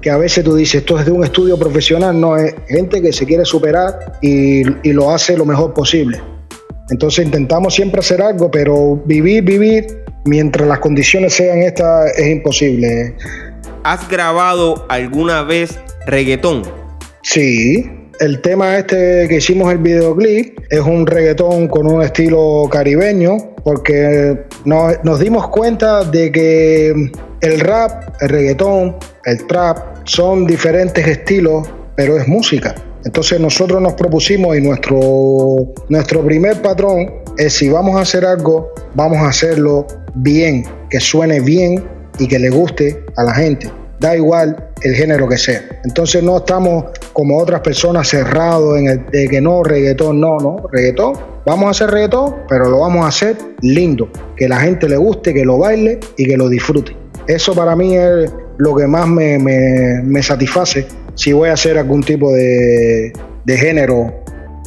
que 0.00 0.10
a 0.10 0.16
veces 0.16 0.42
tú 0.42 0.56
dices, 0.56 0.80
esto 0.80 0.98
es 0.98 1.06
de 1.06 1.12
un 1.12 1.22
estudio 1.22 1.56
profesional, 1.56 2.20
no, 2.20 2.36
es 2.36 2.56
gente 2.66 3.00
que 3.00 3.12
se 3.12 3.26
quiere 3.26 3.44
superar 3.44 4.18
y, 4.20 4.62
y 4.82 4.92
lo 4.92 5.12
hace 5.12 5.36
lo 5.36 5.44
mejor 5.44 5.72
posible. 5.72 6.20
Entonces 6.90 7.24
intentamos 7.24 7.72
siempre 7.72 8.00
hacer 8.00 8.20
algo, 8.20 8.50
pero 8.50 9.00
vivir, 9.06 9.44
vivir, 9.44 9.86
mientras 10.24 10.66
las 10.66 10.80
condiciones 10.80 11.34
sean 11.34 11.58
estas, 11.58 12.18
es 12.18 12.26
imposible. 12.26 13.14
¿Has 13.84 14.08
grabado 14.08 14.86
alguna 14.88 15.42
vez 15.42 15.78
reggaetón? 16.06 16.62
Sí, 17.20 17.84
el 18.18 18.40
tema 18.40 18.78
este 18.78 19.26
que 19.28 19.36
hicimos 19.36 19.70
el 19.70 19.76
videoclip 19.76 20.58
es 20.70 20.80
un 20.80 21.06
reggaetón 21.06 21.68
con 21.68 21.86
un 21.86 22.02
estilo 22.02 22.66
caribeño 22.70 23.36
porque 23.62 24.40
nos, 24.64 25.20
dimos 25.20 25.48
cuenta 25.48 26.02
de 26.02 26.32
que 26.32 27.10
el 27.42 27.60
rap, 27.60 28.14
el 28.22 28.30
reggaetón, 28.30 28.96
el 29.26 29.46
trap 29.46 29.76
son 30.04 30.46
diferentes 30.46 31.06
estilos, 31.06 31.68
pero 31.94 32.16
es 32.16 32.26
música. 32.26 32.74
Entonces 33.04 33.38
nosotros 33.38 33.82
nos 33.82 33.92
propusimos 33.92 34.56
y 34.56 34.62
nuestro, 34.62 34.98
nuestro 35.90 36.24
primer 36.24 36.62
patrón 36.62 37.10
es 37.36 37.52
si 37.52 37.68
vamos 37.68 37.96
a 37.96 38.00
hacer 38.00 38.24
algo, 38.24 38.70
vamos 38.94 39.18
a 39.18 39.28
hacerlo 39.28 39.86
bien, 40.14 40.64
que 40.88 41.00
suene 41.00 41.40
bien 41.40 41.93
y 42.18 42.28
que 42.28 42.38
le 42.38 42.50
guste 42.50 43.04
a 43.16 43.24
la 43.24 43.34
gente. 43.34 43.70
Da 44.00 44.16
igual 44.16 44.70
el 44.82 44.94
género 44.94 45.28
que 45.28 45.38
sea. 45.38 45.62
Entonces 45.84 46.22
no 46.22 46.38
estamos 46.38 46.86
como 47.12 47.38
otras 47.38 47.60
personas 47.60 48.08
cerrados 48.08 48.78
en 48.78 48.88
el 48.88 49.06
de 49.06 49.28
que 49.28 49.40
no, 49.40 49.62
reggaetón, 49.62 50.20
no, 50.20 50.38
no, 50.38 50.56
reggaetón. 50.70 51.14
Vamos 51.46 51.66
a 51.68 51.70
hacer 51.70 51.90
reggaetón, 51.90 52.34
pero 52.48 52.68
lo 52.68 52.80
vamos 52.80 53.04
a 53.04 53.08
hacer 53.08 53.36
lindo, 53.60 54.10
que 54.36 54.48
la 54.48 54.60
gente 54.60 54.88
le 54.88 54.96
guste, 54.96 55.32
que 55.32 55.44
lo 55.44 55.58
baile 55.58 56.00
y 56.16 56.26
que 56.26 56.36
lo 56.36 56.48
disfrute. 56.48 56.96
Eso 57.26 57.54
para 57.54 57.76
mí 57.76 57.96
es 57.96 58.30
lo 58.58 58.74
que 58.74 58.86
más 58.86 59.06
me, 59.08 59.38
me, 59.38 60.22
satisface 60.22 60.86
si 61.14 61.32
voy 61.32 61.48
a 61.48 61.54
hacer 61.54 61.78
algún 61.78 62.02
tipo 62.02 62.32
de, 62.32 63.12
de 63.44 63.56
género. 63.56 64.12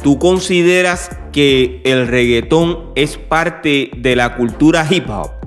¿Tú 0.02 0.18
consideras 0.18 1.10
que 1.32 1.80
el 1.84 2.06
reggaetón 2.06 2.92
es 2.94 3.16
parte 3.16 3.90
de 3.96 4.16
la 4.16 4.36
cultura 4.36 4.86
hip 4.88 5.08
hop? 5.08 5.37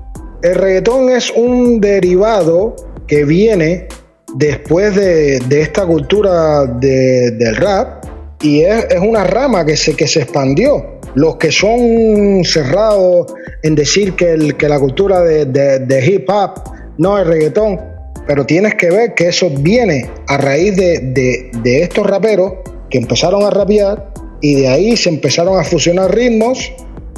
El 0.42 0.56
reggaetón 0.56 1.08
es 1.10 1.30
un 1.30 1.80
derivado 1.80 2.74
que 3.06 3.24
viene 3.24 3.86
después 4.34 4.96
de, 4.96 5.40
esta 5.50 5.86
cultura 5.86 6.64
del 6.64 7.56
rap 7.56 8.04
y 8.42 8.62
es, 8.62 8.86
una 9.00 9.22
rama 9.22 9.64
que 9.64 9.76
se, 9.76 9.94
que 9.94 10.08
se 10.08 10.22
expandió. 10.22 10.98
Los 11.14 11.36
que 11.36 11.52
son 11.52 12.42
cerrados 12.44 13.32
en 13.62 13.76
decir 13.76 14.14
que, 14.14 14.32
el, 14.32 14.56
que 14.56 14.68
la 14.68 14.80
cultura 14.80 15.20
de, 15.20 16.04
hip 16.04 16.28
hop 16.28 16.60
no 16.98 17.20
es 17.20 17.26
reggaetón, 17.26 17.80
pero 18.26 18.44
tienes 18.44 18.74
que 18.74 18.90
ver 18.90 19.14
que 19.14 19.28
eso 19.28 19.48
viene 19.48 20.10
a 20.26 20.38
raíz 20.38 20.74
de, 20.74 21.50
de 21.62 21.82
estos 21.82 22.04
raperos 22.04 22.54
que 22.90 22.98
empezaron 22.98 23.44
a 23.44 23.50
rapear 23.50 24.12
y 24.40 24.56
de 24.56 24.68
ahí 24.68 24.96
se 24.96 25.08
empezaron 25.08 25.60
a 25.60 25.62
fusionar 25.62 26.12
ritmos 26.12 26.72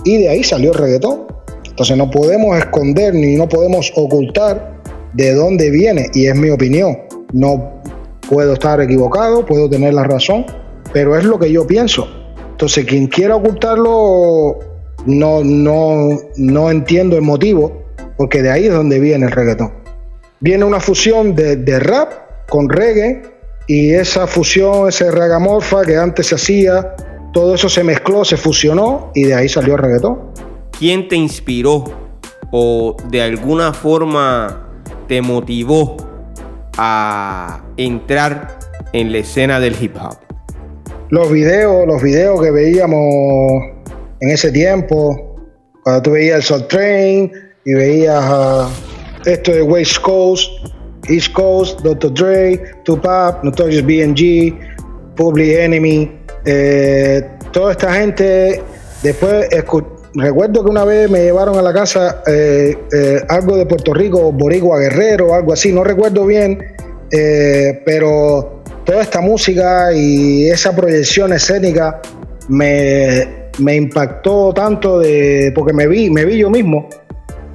y 0.04 0.18
de 0.18 0.28
ahí 0.28 0.44
salió 0.44 0.72
el 0.72 0.78
reggaetón. 0.78 1.33
Entonces 1.74 1.96
no 1.96 2.08
podemos 2.08 2.56
esconder 2.56 3.12
ni 3.14 3.34
no 3.34 3.48
podemos 3.48 3.92
ocultar 3.96 4.74
de 5.12 5.34
dónde 5.34 5.72
viene 5.72 6.08
y 6.14 6.28
es 6.28 6.36
mi 6.36 6.50
opinión. 6.50 6.96
No 7.32 7.82
puedo 8.30 8.52
estar 8.52 8.80
equivocado, 8.80 9.44
puedo 9.44 9.68
tener 9.68 9.92
la 9.92 10.04
razón, 10.04 10.46
pero 10.92 11.18
es 11.18 11.24
lo 11.24 11.36
que 11.36 11.50
yo 11.50 11.66
pienso. 11.66 12.06
Entonces 12.52 12.84
quien 12.84 13.08
quiera 13.08 13.34
ocultarlo 13.34 14.60
no, 15.06 15.42
no, 15.42 16.10
no 16.36 16.70
entiendo 16.70 17.16
el 17.16 17.22
motivo, 17.22 17.82
porque 18.16 18.40
de 18.40 18.52
ahí 18.52 18.66
es 18.66 18.72
donde 18.72 19.00
viene 19.00 19.26
el 19.26 19.32
reggaetón. 19.32 19.72
Viene 20.38 20.64
una 20.64 20.78
fusión 20.78 21.34
de, 21.34 21.56
de 21.56 21.80
rap 21.80 22.12
con 22.48 22.68
reggae 22.68 23.22
y 23.66 23.94
esa 23.94 24.28
fusión, 24.28 24.88
ese 24.88 25.10
ragamorfa 25.10 25.82
que 25.82 25.96
antes 25.96 26.28
se 26.28 26.36
hacía, 26.36 26.94
todo 27.32 27.56
eso 27.56 27.68
se 27.68 27.82
mezcló, 27.82 28.24
se 28.24 28.36
fusionó 28.36 29.10
y 29.12 29.24
de 29.24 29.34
ahí 29.34 29.48
salió 29.48 29.74
el 29.74 29.80
reggaetón. 29.80 30.33
¿Quién 30.78 31.06
te 31.08 31.14
inspiró 31.14 31.84
o 32.50 32.96
de 33.08 33.22
alguna 33.22 33.72
forma 33.72 34.68
te 35.06 35.22
motivó 35.22 35.96
a 36.76 37.64
entrar 37.76 38.58
en 38.92 39.12
la 39.12 39.18
escena 39.18 39.60
del 39.60 39.76
hip 39.80 39.96
hop? 39.96 40.16
Los 41.10 41.30
videos, 41.30 41.86
los 41.86 42.02
videos 42.02 42.42
que 42.42 42.50
veíamos 42.50 42.98
en 44.20 44.30
ese 44.30 44.50
tiempo, 44.50 45.36
cuando 45.84 46.02
tú 46.02 46.10
veías 46.12 46.36
el 46.36 46.42
Soul 46.42 46.66
Train 46.66 47.32
y 47.64 47.74
veías 47.74 48.24
ah, 48.24 48.68
esto 49.26 49.52
de 49.52 49.62
West 49.62 50.00
Coast, 50.00 50.50
East 51.08 51.32
Coast, 51.32 51.80
Dr. 51.82 52.12
Dre, 52.14 52.60
Tupac, 52.84 53.44
Notorious 53.44 53.84
B.N.G., 53.86 54.58
Public 55.14 55.56
Enemy, 55.56 56.10
eh, 56.46 57.22
toda 57.52 57.72
esta 57.72 57.94
gente, 57.94 58.60
después 59.02 59.46
recuerdo 60.14 60.64
que 60.64 60.70
una 60.70 60.84
vez 60.84 61.10
me 61.10 61.22
llevaron 61.22 61.58
a 61.58 61.62
la 61.62 61.72
casa 61.72 62.22
eh, 62.26 62.76
eh, 62.92 63.22
algo 63.28 63.56
de 63.56 63.66
Puerto 63.66 63.92
Rico, 63.94 64.32
Boricua 64.32 64.78
Guerrero, 64.78 65.34
algo 65.34 65.52
así, 65.52 65.72
no 65.72 65.84
recuerdo 65.84 66.26
bien, 66.26 66.58
pero 67.84 68.62
toda 68.84 69.02
esta 69.02 69.20
música 69.20 69.92
y 69.94 70.48
esa 70.48 70.74
proyección 70.74 71.32
escénica 71.32 72.00
me, 72.48 73.44
me 73.58 73.76
impactó 73.76 74.52
tanto 74.52 74.98
de 74.98 75.52
porque 75.54 75.72
me 75.72 75.86
vi, 75.86 76.10
me 76.10 76.24
vi 76.24 76.38
yo 76.38 76.50
mismo. 76.50 76.88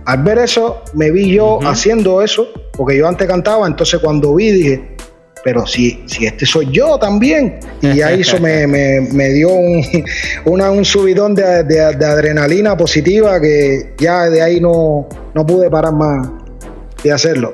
Al 0.06 0.24
ver 0.24 0.40
eso, 0.40 0.82
me 0.96 1.12
vi 1.12 1.32
yo 1.32 1.60
haciendo 1.64 2.22
eso, 2.22 2.48
porque 2.76 2.98
yo 2.98 3.08
antes 3.08 3.28
cantaba, 3.28 3.68
entonces 3.68 4.00
cuando 4.00 4.34
vi 4.34 4.52
dije, 4.52 4.96
pero 5.44 5.66
si, 5.66 6.04
si 6.06 6.26
este 6.26 6.46
soy 6.46 6.70
yo 6.72 6.98
también. 6.98 7.60
Y 7.82 8.02
ahí 8.02 8.22
eso 8.22 8.40
me, 8.40 8.68
me, 8.68 9.30
dio 9.30 9.50
un, 9.50 9.84
un 10.46 10.86
subidón 10.86 11.36
de, 11.36 11.64
de, 11.64 11.82
adrenalina 11.82 12.76
positiva 12.78 13.40
que 13.40 13.94
ya 13.98 14.30
de 14.30 14.42
ahí 14.42 14.60
no, 14.60 15.08
no 15.34 15.46
pude 15.46 15.70
parar 15.70 15.94
más 15.94 16.30
de 17.04 17.12
hacerlo. 17.12 17.54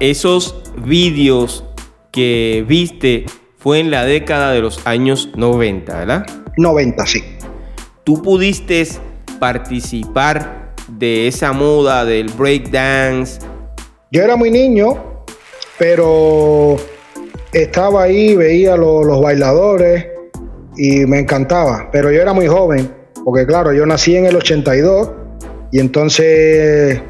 Esos 0.00 0.62
vídeos 0.84 1.64
que 2.12 2.64
viste 2.66 3.26
fue 3.58 3.80
en 3.80 3.90
la 3.90 4.04
década 4.04 4.52
de 4.52 4.60
los 4.60 4.86
años 4.86 5.30
90, 5.34 5.98
¿verdad? 5.98 6.26
90, 6.56 7.06
sí. 7.06 7.24
¿Tú 8.04 8.22
pudiste 8.22 8.86
participar 9.38 10.74
de 10.88 11.28
esa 11.28 11.52
moda 11.52 12.04
del 12.04 12.28
breakdance? 12.30 13.40
Yo 14.10 14.22
era 14.22 14.36
muy 14.36 14.50
niño, 14.50 15.24
pero 15.78 16.76
estaba 17.52 18.04
ahí, 18.04 18.36
veía 18.36 18.76
los 18.76 19.20
bailadores 19.20 20.06
y 20.76 21.06
me 21.06 21.20
encantaba. 21.20 21.88
Pero 21.90 22.10
yo 22.10 22.20
era 22.20 22.32
muy 22.32 22.46
joven, 22.46 22.90
porque 23.24 23.46
claro, 23.46 23.72
yo 23.72 23.86
nací 23.86 24.16
en 24.16 24.26
el 24.26 24.36
82 24.36 25.10
y 25.72 25.80
entonces 25.80 27.00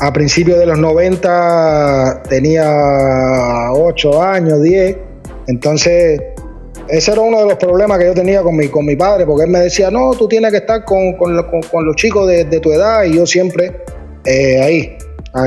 a 0.00 0.12
principios 0.12 0.58
de 0.58 0.66
los 0.66 0.78
90 0.78 2.22
tenía 2.28 3.70
8 3.72 4.22
años, 4.22 4.62
10. 4.62 4.96
Entonces, 5.46 6.20
ese 6.88 7.12
era 7.12 7.20
uno 7.20 7.40
de 7.40 7.46
los 7.46 7.54
problemas 7.54 7.98
que 7.98 8.06
yo 8.06 8.14
tenía 8.14 8.42
con 8.42 8.56
mi, 8.56 8.68
con 8.68 8.84
mi 8.84 8.96
padre, 8.96 9.26
porque 9.26 9.44
él 9.44 9.50
me 9.50 9.60
decía, 9.60 9.90
no, 9.90 10.12
tú 10.12 10.26
tienes 10.26 10.50
que 10.50 10.58
estar 10.58 10.84
con, 10.84 11.16
los 11.36 11.96
chicos 11.96 12.26
de, 12.26 12.44
tu 12.60 12.72
edad 12.72 13.04
y 13.04 13.14
yo 13.14 13.26
siempre 13.26 13.82
eh, 14.24 14.60
ahí, 14.60 14.98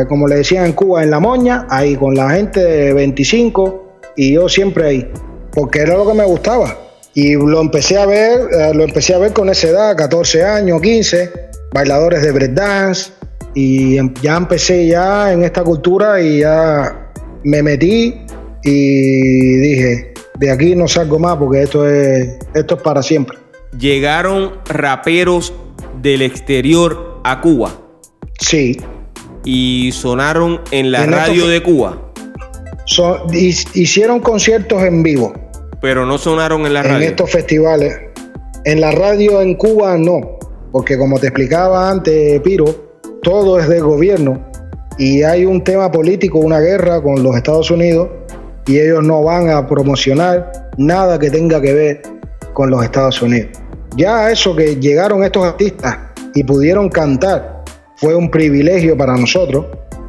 como 0.07 0.27
le 0.27 0.37
decían 0.37 0.65
en 0.65 0.73
Cuba, 0.73 1.03
en 1.03 1.11
la 1.11 1.19
moña, 1.19 1.67
ahí 1.69 1.95
con 1.95 2.15
la 2.15 2.29
gente 2.31 2.61
de 2.61 2.93
25 2.93 3.84
y 4.15 4.33
yo 4.33 4.49
siempre 4.49 4.87
ahí, 4.87 5.11
porque 5.51 5.79
era 5.79 5.97
lo 5.97 6.07
que 6.07 6.13
me 6.13 6.25
gustaba. 6.25 6.77
Y 7.13 7.35
lo 7.35 7.61
empecé 7.61 7.97
a 7.97 8.05
ver, 8.05 8.41
eh, 8.51 8.73
lo 8.73 8.83
empecé 8.83 9.13
a 9.13 9.19
ver 9.19 9.31
con 9.31 9.49
esa 9.49 9.69
edad, 9.69 9.95
14 9.95 10.43
años, 10.43 10.81
15, 10.81 11.31
bailadores 11.73 12.21
de 12.21 12.31
breakdance, 12.31 13.11
y 13.55 13.97
em, 13.97 14.13
ya 14.21 14.35
empecé 14.35 14.85
ya 14.85 15.31
en 15.31 15.43
esta 15.43 15.63
cultura 15.63 16.21
y 16.21 16.39
ya 16.39 17.09
me 17.43 17.63
metí 17.63 18.13
y 18.63 19.57
dije, 19.57 20.13
de 20.37 20.51
aquí 20.51 20.75
no 20.75 20.87
salgo 20.87 21.17
más 21.17 21.37
porque 21.37 21.63
esto 21.63 21.87
es, 21.87 22.37
esto 22.53 22.75
es 22.75 22.81
para 22.81 23.01
siempre. 23.01 23.37
¿Llegaron 23.79 24.53
raperos 24.67 25.53
del 26.01 26.21
exterior 26.21 27.21
a 27.23 27.41
Cuba? 27.41 27.71
Sí. 28.39 28.77
¿Y 29.45 29.91
sonaron 29.93 30.61
en 30.71 30.91
la 30.91 31.05
radio 31.05 31.47
de 31.47 31.63
Cuba? 31.63 32.04
Hicieron 33.73 34.19
conciertos 34.19 34.83
en 34.83 35.03
vivo. 35.03 35.33
Pero 35.81 36.05
no 36.05 36.17
sonaron 36.17 36.65
en 36.65 36.73
la 36.73 36.83
radio. 36.83 36.97
En 36.97 37.03
estos 37.03 37.31
festivales. 37.31 37.99
En 38.63 38.81
la 38.81 38.91
radio 38.91 39.41
en 39.41 39.55
Cuba 39.55 39.97
no. 39.97 40.39
Porque 40.71 40.97
como 40.97 41.19
te 41.19 41.27
explicaba 41.27 41.89
antes, 41.89 42.41
Piro, 42.41 42.65
todo 43.21 43.59
es 43.59 43.67
del 43.67 43.83
gobierno 43.83 44.39
y 44.97 45.23
hay 45.23 45.45
un 45.45 45.63
tema 45.63 45.91
político, 45.91 46.39
una 46.39 46.59
guerra 46.59 47.01
con 47.01 47.21
los 47.21 47.35
Estados 47.35 47.69
Unidos 47.71 48.09
y 48.65 48.79
ellos 48.79 49.03
no 49.03 49.23
van 49.23 49.49
a 49.49 49.67
promocionar 49.67 50.51
nada 50.77 51.19
que 51.19 51.29
tenga 51.29 51.61
que 51.61 51.73
ver 51.73 52.01
con 52.53 52.69
los 52.69 52.83
Estados 52.83 53.21
Unidos. 53.21 53.51
Ya 53.97 54.31
eso 54.31 54.55
que 54.55 54.75
llegaron 54.77 55.23
estos 55.23 55.45
artistas 55.45 55.97
y 56.33 56.43
pudieron 56.43 56.89
cantar 56.89 57.63
fue 57.97 58.15
un 58.15 58.29
privilegio 58.29 58.97
para 58.97 59.15
nosotros, 59.15 59.65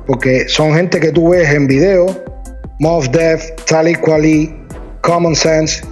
porque 0.06 0.48
son 0.48 0.74
gente 0.74 0.98
que 1.00 1.12
tú 1.12 1.30
ves 1.30 1.48
en 1.50 1.66
video, 1.66 2.06
Moff 2.80 3.08
Def, 3.10 3.52
Tali 3.66 3.94
Kweli, 3.94 4.54
Common 5.02 5.34
Sense, 5.34 5.82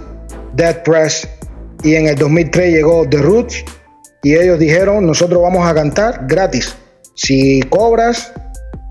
Dead 0.53 0.83
Press, 0.83 1.27
y 1.83 1.95
en 1.95 2.07
el 2.07 2.15
2003 2.15 2.73
llegó 2.73 3.07
The 3.07 3.17
Roots 3.17 3.63
y 4.23 4.35
ellos 4.35 4.57
dijeron, 4.57 5.05
nosotros 5.05 5.41
vamos 5.41 5.67
a 5.67 5.73
cantar 5.73 6.25
gratis 6.27 6.75
si 7.15 7.61
cobras, 7.69 8.33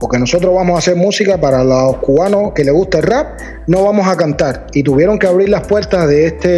porque 0.00 0.18
nosotros 0.18 0.54
vamos 0.54 0.76
a 0.76 0.78
hacer 0.78 0.96
música 0.96 1.40
para 1.40 1.62
los 1.62 1.96
cubanos 1.98 2.52
que 2.54 2.64
les 2.64 2.72
gusta 2.72 2.98
el 2.98 3.04
rap, 3.04 3.38
no 3.66 3.84
vamos 3.84 4.06
a 4.06 4.16
cantar. 4.16 4.66
Y 4.72 4.82
tuvieron 4.82 5.18
que 5.18 5.26
abrir 5.26 5.48
las 5.48 5.66
puertas 5.66 6.08
de, 6.08 6.26
este, 6.26 6.48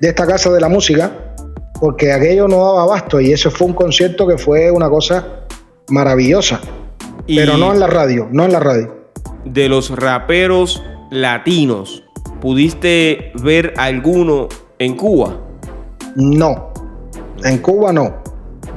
de 0.00 0.08
esta 0.08 0.26
casa 0.26 0.50
de 0.50 0.60
la 0.60 0.68
música, 0.68 1.12
porque 1.80 2.12
aquello 2.12 2.48
no 2.48 2.64
daba 2.64 2.82
abasto. 2.82 3.20
Y 3.20 3.32
eso 3.32 3.50
fue 3.50 3.68
un 3.68 3.74
concierto 3.74 4.26
que 4.26 4.38
fue 4.38 4.70
una 4.70 4.88
cosa 4.88 5.44
maravillosa. 5.88 6.60
pero 7.26 7.56
no 7.56 7.72
en 7.72 7.80
la 7.80 7.86
radio, 7.86 8.28
no 8.30 8.44
en 8.44 8.52
la 8.52 8.60
radio. 8.60 8.97
De 9.44 9.68
los 9.68 9.90
raperos 9.90 10.82
latinos, 11.10 12.04
¿pudiste 12.40 13.32
ver 13.42 13.74
alguno 13.76 14.48
en 14.78 14.96
Cuba? 14.96 15.40
No, 16.16 16.72
en 17.44 17.58
Cuba 17.58 17.92
no. 17.92 18.16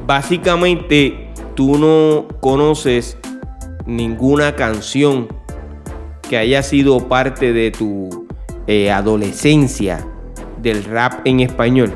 Básicamente, 0.05 1.29
tú 1.55 1.77
no 1.77 2.27
conoces 2.39 3.17
ninguna 3.85 4.55
canción 4.55 5.27
que 6.29 6.37
haya 6.37 6.63
sido 6.63 7.09
parte 7.09 7.51
de 7.51 7.71
tu 7.71 8.27
eh, 8.67 8.91
adolescencia 8.91 10.05
del 10.61 10.83
rap 10.85 11.25
en 11.25 11.41
español? 11.41 11.93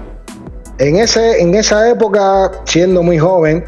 En, 0.80 0.98
ese, 0.98 1.42
en 1.42 1.56
esa 1.56 1.90
época, 1.90 2.52
siendo 2.66 3.02
muy 3.02 3.18
joven, 3.18 3.64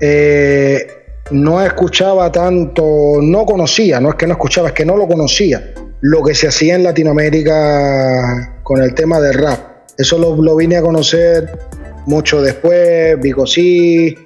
eh, 0.00 0.86
no 1.30 1.62
escuchaba 1.62 2.30
tanto, 2.32 3.18
no 3.22 3.44
conocía, 3.44 4.00
no 4.00 4.10
es 4.10 4.14
que 4.14 4.26
no 4.26 4.32
escuchaba, 4.32 4.68
es 4.68 4.74
que 4.74 4.84
no 4.84 4.96
lo 4.96 5.06
conocía, 5.06 5.72
lo 6.00 6.22
que 6.22 6.34
se 6.34 6.48
hacía 6.48 6.74
en 6.74 6.84
Latinoamérica 6.84 8.60
con 8.62 8.82
el 8.82 8.94
tema 8.94 9.20
del 9.20 9.34
rap. 9.34 9.58
Eso 9.96 10.18
lo, 10.18 10.36
lo 10.36 10.56
vine 10.56 10.76
a 10.76 10.82
conocer 10.82 11.50
mucho 12.06 12.40
después, 12.40 13.20
Vico 13.20 13.46
sí, 13.46 14.16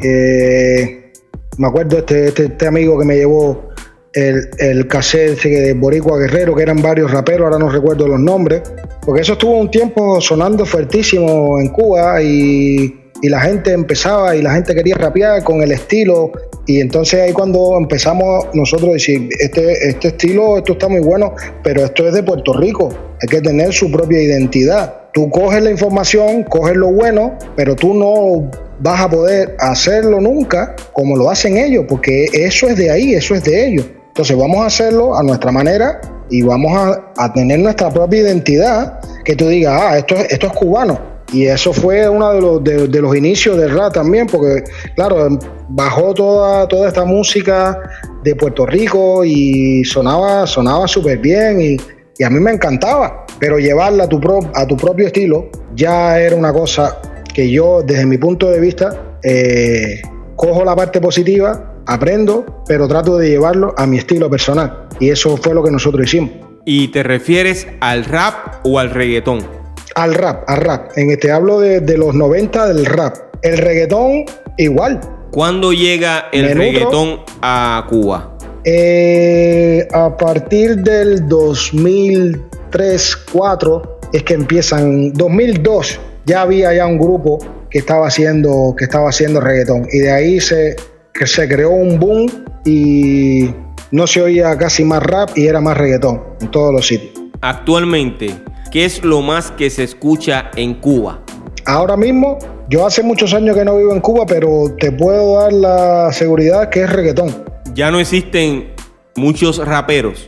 eh, 0.00 1.12
me 1.58 1.66
acuerdo 1.66 1.98
este, 1.98 2.28
este, 2.28 2.46
este, 2.46 2.66
amigo 2.66 2.98
que 2.98 3.04
me 3.04 3.16
llevó 3.16 3.70
el, 4.12 4.48
el 4.58 4.88
cassette 4.88 5.42
de 5.42 5.74
Boricua 5.74 6.18
Guerrero, 6.18 6.54
que 6.54 6.62
eran 6.62 6.80
varios 6.80 7.10
raperos, 7.10 7.44
ahora 7.44 7.58
no 7.58 7.68
recuerdo 7.68 8.08
los 8.08 8.18
nombres, 8.18 8.62
porque 9.04 9.22
eso 9.22 9.34
estuvo 9.34 9.58
un 9.58 9.70
tiempo 9.70 10.20
sonando 10.20 10.64
fuertísimo 10.64 11.60
en 11.60 11.68
Cuba 11.68 12.22
y, 12.22 13.07
la 13.22 13.40
gente 13.40 13.72
empezaba 13.72 14.36
y 14.36 14.42
la 14.42 14.52
gente 14.52 14.74
quería 14.74 14.94
rapear 14.94 15.42
con 15.42 15.60
el 15.62 15.72
estilo 15.72 16.30
y 16.66 16.80
entonces 16.80 17.20
ahí 17.20 17.32
cuando 17.32 17.76
empezamos 17.76 18.46
nosotros 18.54 18.90
a 18.90 18.92
decir, 18.92 19.28
este, 19.40 19.88
este 19.88 20.08
estilo, 20.08 20.58
esto 20.58 20.74
está 20.74 20.86
muy 20.86 21.00
bueno, 21.00 21.34
pero 21.64 21.84
esto 21.84 22.06
es 22.06 22.14
de 22.14 22.22
Puerto 22.22 22.52
Rico, 22.52 22.90
hay 23.20 23.28
que 23.28 23.40
tener 23.40 23.72
su 23.72 23.90
propia 23.90 24.22
identidad. 24.22 24.94
Tú 25.12 25.30
coges 25.30 25.62
la 25.62 25.70
información, 25.70 26.44
coges 26.44 26.76
lo 26.76 26.92
bueno, 26.92 27.36
pero 27.56 27.74
tú 27.74 27.94
no 27.94 28.50
vas 28.80 29.00
a 29.00 29.08
poder 29.08 29.56
hacerlo 29.58 30.20
nunca 30.20 30.76
como 30.92 31.16
lo 31.16 31.30
hacen 31.30 31.56
ellos, 31.56 31.86
porque 31.88 32.26
eso 32.32 32.68
es 32.68 32.76
de 32.76 32.90
ahí, 32.90 33.14
eso 33.14 33.34
es 33.34 33.42
de 33.44 33.66
ellos. 33.66 33.86
Entonces 34.08 34.36
vamos 34.36 34.58
a 34.58 34.66
hacerlo 34.66 35.16
a 35.16 35.22
nuestra 35.22 35.50
manera 35.50 36.00
y 36.30 36.42
vamos 36.42 36.72
a, 37.16 37.32
tener 37.32 37.60
nuestra 37.60 37.90
propia 37.90 38.20
identidad, 38.20 39.00
que 39.24 39.34
tú 39.34 39.48
digas, 39.48 39.80
ah, 39.80 39.98
esto, 39.98 40.16
esto 40.16 40.46
es 40.48 40.52
cubano. 40.52 41.07
Y 41.32 41.46
eso 41.46 41.72
fue 41.72 42.08
uno 42.08 42.32
de 42.32 42.40
los, 42.40 42.64
de, 42.90 43.00
los 43.00 43.14
inicios 43.14 43.56
del 43.58 43.70
rap 43.70 43.92
también, 43.92 44.26
porque 44.26 44.64
claro, 44.94 45.38
bajó 45.68 46.14
toda, 46.14 46.66
toda 46.66 46.88
esta 46.88 47.04
música 47.04 47.78
de 48.24 48.34
Puerto 48.34 48.64
Rico 48.64 49.24
y 49.24 49.84
sonaba 49.84 50.46
sonaba 50.46 50.88
súper 50.88 51.18
bien 51.18 51.60
y, 51.60 51.76
a 52.24 52.30
mí 52.30 52.40
me 52.40 52.50
encantaba, 52.50 53.24
pero 53.38 53.60
llevarla 53.60 54.04
a 54.04 54.08
tu, 54.08 54.20
a 54.52 54.66
tu 54.66 54.76
propio 54.76 55.06
estilo 55.06 55.50
ya 55.76 56.18
era 56.18 56.34
una 56.34 56.52
cosa 56.52 56.98
que 57.32 57.48
yo 57.48 57.80
desde 57.84 58.06
mi 58.06 58.18
punto 58.18 58.50
de 58.50 58.58
vista 58.58 59.16
eh, 59.22 60.02
cojo 60.34 60.64
la 60.64 60.74
parte 60.74 61.00
positiva, 61.00 61.76
aprendo, 61.86 62.64
pero 62.66 62.88
trato 62.88 63.16
de 63.16 63.28
llevarlo 63.28 63.74
a 63.76 63.86
mi 63.86 63.98
estilo 63.98 64.28
personal. 64.28 64.88
Y 64.98 65.10
eso 65.10 65.36
fue 65.36 65.54
lo 65.54 65.62
que 65.62 65.70
nosotros 65.70 66.04
hicimos. 66.04 66.30
¿Y 66.64 66.88
te 66.88 67.02
refieres 67.02 67.66
al 67.80 68.04
rap 68.04 68.64
o 68.64 68.78
al 68.78 68.90
reggaetón? 68.90 69.57
Al 69.98 70.14
rap, 70.14 70.48
al 70.48 70.56
rap. 70.58 70.96
En 70.96 71.10
este 71.10 71.32
hablo 71.32 71.58
de, 71.60 71.98
los 71.98 72.14
90 72.14 72.68
del 72.68 72.86
rap. 72.86 73.16
El 73.42 73.58
reggaetón, 73.58 74.24
igual. 74.56 75.00
¿Cuándo 75.32 75.72
llega 75.72 76.28
el 76.32 76.56
reggaetón 76.56 77.22
a 77.42 77.84
Cuba? 77.88 78.38
Eh, 78.64 79.88
a 79.92 80.16
partir 80.16 80.76
del 80.76 81.28
2003-2004 81.28 83.90
es 84.12 84.22
que 84.22 84.34
empiezan. 84.34 85.12
2002 85.14 85.98
ya 86.24 86.42
había 86.42 86.72
ya 86.74 86.86
un 86.86 86.98
grupo 86.98 87.38
que 87.70 87.78
estaba 87.78 88.06
haciendo 88.06 88.74
que 88.76 88.84
estaba 88.84 89.08
haciendo 89.08 89.40
reggaetón 89.40 89.88
y 89.92 89.98
de 89.98 90.10
ahí 90.10 90.40
se 90.40 90.76
que 91.12 91.26
se 91.26 91.48
creó 91.48 91.70
un 91.70 91.98
boom 91.98 92.30
y 92.64 93.50
no 93.90 94.06
se 94.06 94.22
oía 94.22 94.56
casi 94.56 94.84
más 94.84 95.02
rap 95.02 95.36
y 95.36 95.46
era 95.46 95.60
más 95.60 95.76
reggaetón 95.76 96.22
en 96.40 96.50
todos 96.50 96.72
los 96.72 96.86
sitios. 96.86 97.12
Actualmente, 97.40 98.34
¿Qué 98.70 98.84
es 98.84 99.02
lo 99.02 99.22
más 99.22 99.50
que 99.52 99.70
se 99.70 99.82
escucha 99.82 100.50
en 100.54 100.74
Cuba? 100.74 101.22
Ahora 101.64 101.96
mismo, 101.96 102.36
yo 102.68 102.86
hace 102.86 103.02
muchos 103.02 103.32
años 103.32 103.56
que 103.56 103.64
no 103.64 103.76
vivo 103.78 103.94
en 103.94 104.00
Cuba, 104.00 104.26
pero 104.26 104.74
te 104.78 104.92
puedo 104.92 105.40
dar 105.40 105.54
la 105.54 106.12
seguridad 106.12 106.68
que 106.68 106.82
es 106.82 106.90
reggaetón. 106.90 107.44
Ya 107.72 107.90
no 107.90 107.98
existen 107.98 108.74
muchos 109.16 109.56
raperos. 109.66 110.26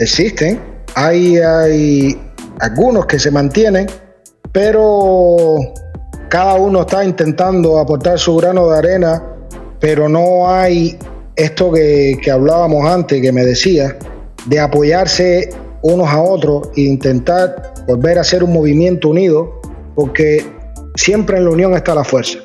Existen, 0.00 0.60
hay, 0.96 1.38
hay 1.38 2.20
algunos 2.58 3.06
que 3.06 3.20
se 3.20 3.30
mantienen, 3.30 3.86
pero 4.50 5.56
cada 6.28 6.54
uno 6.54 6.80
está 6.80 7.04
intentando 7.04 7.78
aportar 7.78 8.18
su 8.18 8.34
grano 8.36 8.68
de 8.70 8.78
arena, 8.78 9.22
pero 9.78 10.08
no 10.08 10.50
hay 10.50 10.98
esto 11.36 11.70
que, 11.70 12.18
que 12.20 12.30
hablábamos 12.32 12.84
antes, 12.90 13.22
que 13.22 13.30
me 13.30 13.44
decía, 13.44 13.96
de 14.46 14.58
apoyarse 14.58 15.50
unos 15.82 16.08
a 16.08 16.20
otros 16.20 16.68
e 16.76 16.82
intentar 16.82 17.74
volver 17.86 18.18
a 18.18 18.24
ser 18.24 18.42
un 18.44 18.52
movimiento 18.52 19.08
unido, 19.08 19.60
porque 19.94 20.44
siempre 20.94 21.38
en 21.38 21.44
la 21.44 21.50
unión 21.50 21.74
está 21.74 21.94
la 21.94 22.04
fuerza. 22.04 22.38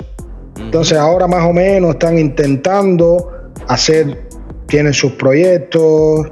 Entonces 0.58 0.98
ahora 0.98 1.28
más 1.28 1.44
o 1.46 1.54
menos 1.54 1.92
están 1.92 2.18
intentando 2.18 3.32
hacer, 3.68 4.28
tienen 4.68 4.94
sus 4.94 5.14
proyectos, 5.14 6.28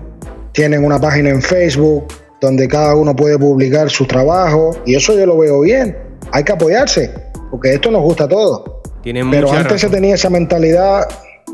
tienen 0.52 0.84
una 0.86 1.00
página 1.00 1.30
en 1.30 1.42
Facebook 1.42 2.06
donde 2.40 2.68
cada 2.68 2.96
uno 2.96 3.16
puede 3.16 3.38
publicar 3.38 3.90
su 3.90 4.06
trabajo 4.06 4.72
y 4.86 4.96
eso 4.96 5.14
yo 5.14 5.26
lo 5.26 5.38
veo 5.38 5.62
bien. 5.62 5.96
Hay 6.32 6.44
que 6.44 6.52
apoyarse, 6.52 7.12
porque 7.50 7.74
esto 7.74 7.92
nos 7.92 8.02
gusta 8.02 8.26
a 8.26 8.28
todos. 8.28 8.64
Pero 9.04 9.52
antes 9.52 9.82
se 9.82 9.90
tenía 9.90 10.16
esa 10.16 10.30
mentalidad, 10.30 11.08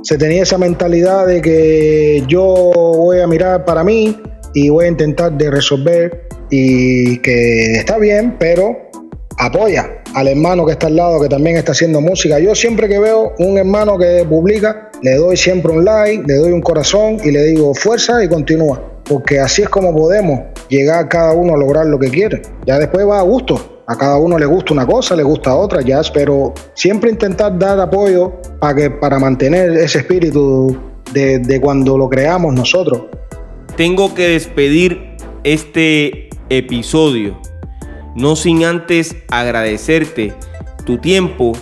se 0.04 0.18
tenía 0.18 0.44
esa 0.44 0.58
mentalidad 0.58 1.28
de 1.28 1.42
que 1.42 2.24
yo 2.28 2.44
voy 2.74 3.20
a 3.20 3.28
mirar 3.28 3.66
para 3.66 3.84
mí 3.84 4.22
y 4.54 4.70
voy 4.70 4.86
a 4.86 4.88
intentar 4.90 5.38
de 5.38 5.52
resolver 5.52 6.28
y 6.50 7.18
que 7.20 7.74
está 7.74 7.98
bien, 7.98 8.36
pero 8.40 8.90
apoya 9.38 9.98
al 10.16 10.28
hermano 10.28 10.66
que 10.66 10.72
está 10.72 10.88
al 10.88 10.96
lado 10.96 11.22
que 11.22 11.30
también 11.30 11.58
está 11.58 11.74
haciendo 11.74 12.02
música. 12.02 12.40
Yo 12.40 12.56
siempre 12.56 12.88
que 12.88 13.00
veo 13.00 13.34
un 13.40 13.58
hermano 13.58 13.98
que 13.98 14.26
publica, 14.28 14.90
le 15.02 15.16
doy 15.16 15.38
siempre 15.38 15.72
un 15.72 15.86
like, 15.86 16.24
le 16.26 16.36
doy 16.36 16.52
un 16.52 16.62
corazón 16.62 17.18
y 17.24 17.32
le 17.32 17.44
digo 17.44 17.74
fuerza 17.76 18.24
y 18.24 18.28
continúa. 18.28 18.82
Porque 19.08 19.40
así 19.40 19.62
es 19.62 19.70
como 19.70 19.96
podemos 19.96 20.42
llegar 20.70 21.08
cada 21.08 21.34
uno 21.34 21.54
a 21.54 21.58
lograr 21.58 21.86
lo 21.86 22.00
que 22.00 22.10
quiere. 22.10 22.42
Ya 22.66 22.80
después 22.80 23.08
va 23.08 23.20
a 23.20 23.24
gusto. 23.24 23.84
A 23.90 23.96
cada 23.96 24.18
uno 24.18 24.38
le 24.38 24.46
gusta 24.46 24.74
una 24.74 24.86
cosa, 24.86 25.16
le 25.16 25.24
gusta 25.24 25.56
otra, 25.56 25.82
ya, 25.82 26.02
pero 26.14 26.54
siempre 26.74 27.10
intentar 27.10 27.58
dar 27.58 27.80
apoyo 27.80 28.34
para, 28.60 28.76
que, 28.76 28.90
para 28.90 29.18
mantener 29.18 29.70
ese 29.78 30.00
espíritu 30.00 30.78
de, 31.14 31.40
de 31.40 31.62
cuando 31.62 31.98
lo 31.98 32.10
creamos 32.10 32.54
nosotros 32.54 33.04
tengo 33.78 34.16
que 34.16 34.28
despedir 34.28 35.16
este 35.44 36.30
episodio, 36.50 37.40
no 38.16 38.36
sin 38.36 38.66
antes 38.66 39.16
agradecerte 39.30 40.34
tu 40.84 40.98
tiempo 40.98 41.54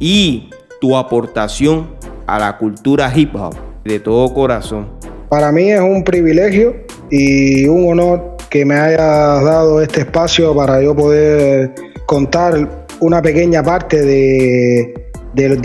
y 0.00 0.50
tu 0.80 0.96
aportación 0.96 1.94
a 2.26 2.40
la 2.40 2.58
cultura 2.58 3.12
hip 3.14 3.36
hop 3.36 3.54
de 3.84 4.00
todo 4.00 4.34
corazón. 4.34 4.88
Para 5.28 5.52
mí 5.52 5.70
es 5.70 5.80
un 5.80 6.02
privilegio 6.02 6.74
y 7.10 7.68
un 7.68 7.92
honor 7.92 8.36
que 8.50 8.64
me 8.64 8.74
hayas 8.74 9.44
dado 9.44 9.80
este 9.80 10.00
espacio 10.00 10.54
para 10.56 10.82
yo 10.82 10.96
poder 10.96 11.72
contar 12.06 12.86
una 12.98 13.22
pequeña 13.22 13.62
parte 13.62 14.02
de, 14.02 14.92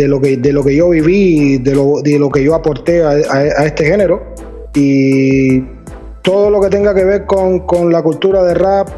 lo, 0.07 0.21
que, 0.21 0.37
de 0.37 0.53
lo 0.53 0.63
que 0.63 0.75
yo 0.75 0.89
viví, 0.89 1.57
de 1.57 1.73
lo, 1.73 2.01
de 2.03 2.19
lo 2.19 2.29
que 2.29 2.43
yo 2.43 2.53
aporté 2.53 3.03
a, 3.03 3.09
a 3.09 3.65
este 3.65 3.85
género. 3.85 4.35
Y 4.75 5.63
todo 6.27 6.49
lo 6.49 6.59
que 6.59 6.67
tenga 6.67 6.93
que 6.93 7.05
ver 7.05 7.25
con, 7.25 7.89
la 7.89 8.03
cultura 8.03 8.43
de 8.43 8.53
rap, 8.53 8.89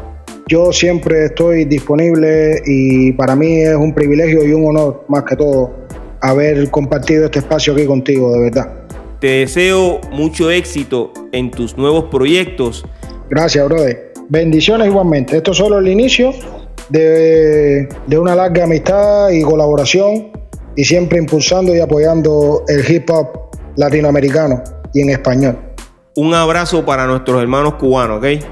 yo 0.48 0.72
siempre 0.72 1.26
estoy 1.26 1.64
disponible 1.64 2.60
y 2.66 3.12
para 3.12 3.36
mí 3.36 3.60
es 3.60 3.76
un 3.76 3.94
privilegio 3.94 4.44
y 4.44 4.52
un 4.52 4.66
honor 4.66 5.04
más 5.06 5.22
que 5.22 5.36
todo 5.36 5.70
haber 6.22 6.68
compartido 6.72 7.26
este 7.26 7.38
espacio 7.38 7.72
aquí 7.72 7.86
contigo, 7.86 8.32
de 8.32 8.40
verdad. 8.40 8.72
Te 9.20 9.28
deseo 9.28 10.00
mucho 10.10 10.50
éxito 10.50 11.12
en 11.30 11.52
tus 11.52 11.78
nuevos 11.78 12.06
proyectos. 12.10 12.84
Gracias, 13.28 13.64
brother. 13.64 14.12
Bendiciones 14.28 14.88
igualmente. 14.88 15.36
Esto 15.36 15.52
es 15.52 15.58
solo 15.58 15.78
el 15.78 15.86
inicio 15.86 16.32
de, 16.88 17.88
de 18.08 18.18
una 18.18 18.34
larga 18.34 18.64
amistad 18.64 19.30
y 19.30 19.42
colaboración 19.42 20.32
y 20.74 20.82
siempre 20.82 21.20
impulsando 21.20 21.76
y 21.76 21.78
apoyando 21.78 22.64
el 22.66 22.90
hip 22.90 23.08
hop 23.08 23.28
latinoamericano 23.76 24.64
y 24.92 25.02
en 25.02 25.10
español. 25.10 25.69
Un 26.20 26.34
abrazo 26.34 26.84
para 26.84 27.06
nuestros 27.06 27.40
hermanos 27.40 27.76
cubanos, 27.76 28.18
¿ok? 28.18 28.44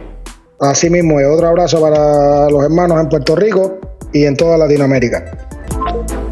Así 0.58 0.88
mismo, 0.88 1.20
y 1.20 1.24
otro 1.24 1.48
abrazo 1.48 1.82
para 1.82 2.48
los 2.48 2.64
hermanos 2.64 2.98
en 2.98 3.10
Puerto 3.10 3.36
Rico 3.36 3.78
y 4.10 4.24
en 4.24 4.38
toda 4.38 4.56
Latinoamérica. 4.56 5.46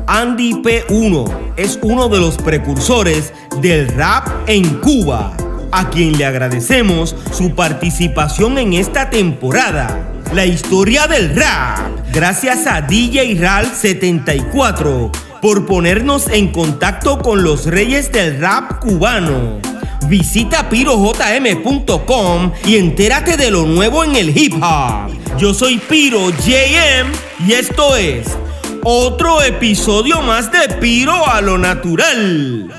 Andy 0.06 0.54
P1 0.62 1.30
es 1.58 1.78
uno 1.82 2.08
de 2.08 2.20
los 2.20 2.38
precursores 2.38 3.34
del 3.60 3.86
rap 3.88 4.26
en 4.46 4.80
Cuba, 4.80 5.36
a 5.72 5.90
quien 5.90 6.16
le 6.16 6.24
agradecemos 6.24 7.14
su 7.32 7.54
participación 7.54 8.56
en 8.56 8.72
esta 8.72 9.10
temporada. 9.10 10.10
La 10.32 10.46
historia 10.46 11.06
del 11.06 11.36
rap, 11.36 11.80
gracias 12.14 12.66
a 12.66 12.80
DJ 12.80 13.34
RAL 13.38 13.66
74 13.66 15.10
por 15.42 15.66
ponernos 15.66 16.28
en 16.28 16.50
contacto 16.50 17.18
con 17.18 17.44
los 17.44 17.66
reyes 17.66 18.10
del 18.10 18.40
rap 18.40 18.80
cubano. 18.80 19.75
Visita 20.04 20.68
pirojm.com 20.68 22.52
y 22.64 22.76
entérate 22.76 23.36
de 23.36 23.50
lo 23.50 23.62
nuevo 23.62 24.04
en 24.04 24.14
el 24.16 24.36
hip 24.36 24.54
hop. 24.62 25.10
Yo 25.38 25.52
soy 25.52 25.78
Piro 25.78 26.30
JM 26.30 27.12
y 27.46 27.52
esto 27.52 27.96
es 27.96 28.36
otro 28.84 29.42
episodio 29.42 30.22
más 30.22 30.52
de 30.52 30.68
Piro 30.76 31.26
a 31.26 31.40
lo 31.40 31.58
natural. 31.58 32.72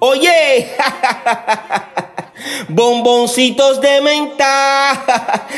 Oye, 0.00 0.68
bomboncitos 2.68 3.80
de 3.80 4.00
menta 4.00 5.04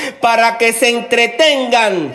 para 0.21 0.59
que 0.59 0.75
se 0.75 0.91
entretengan. 0.91 2.15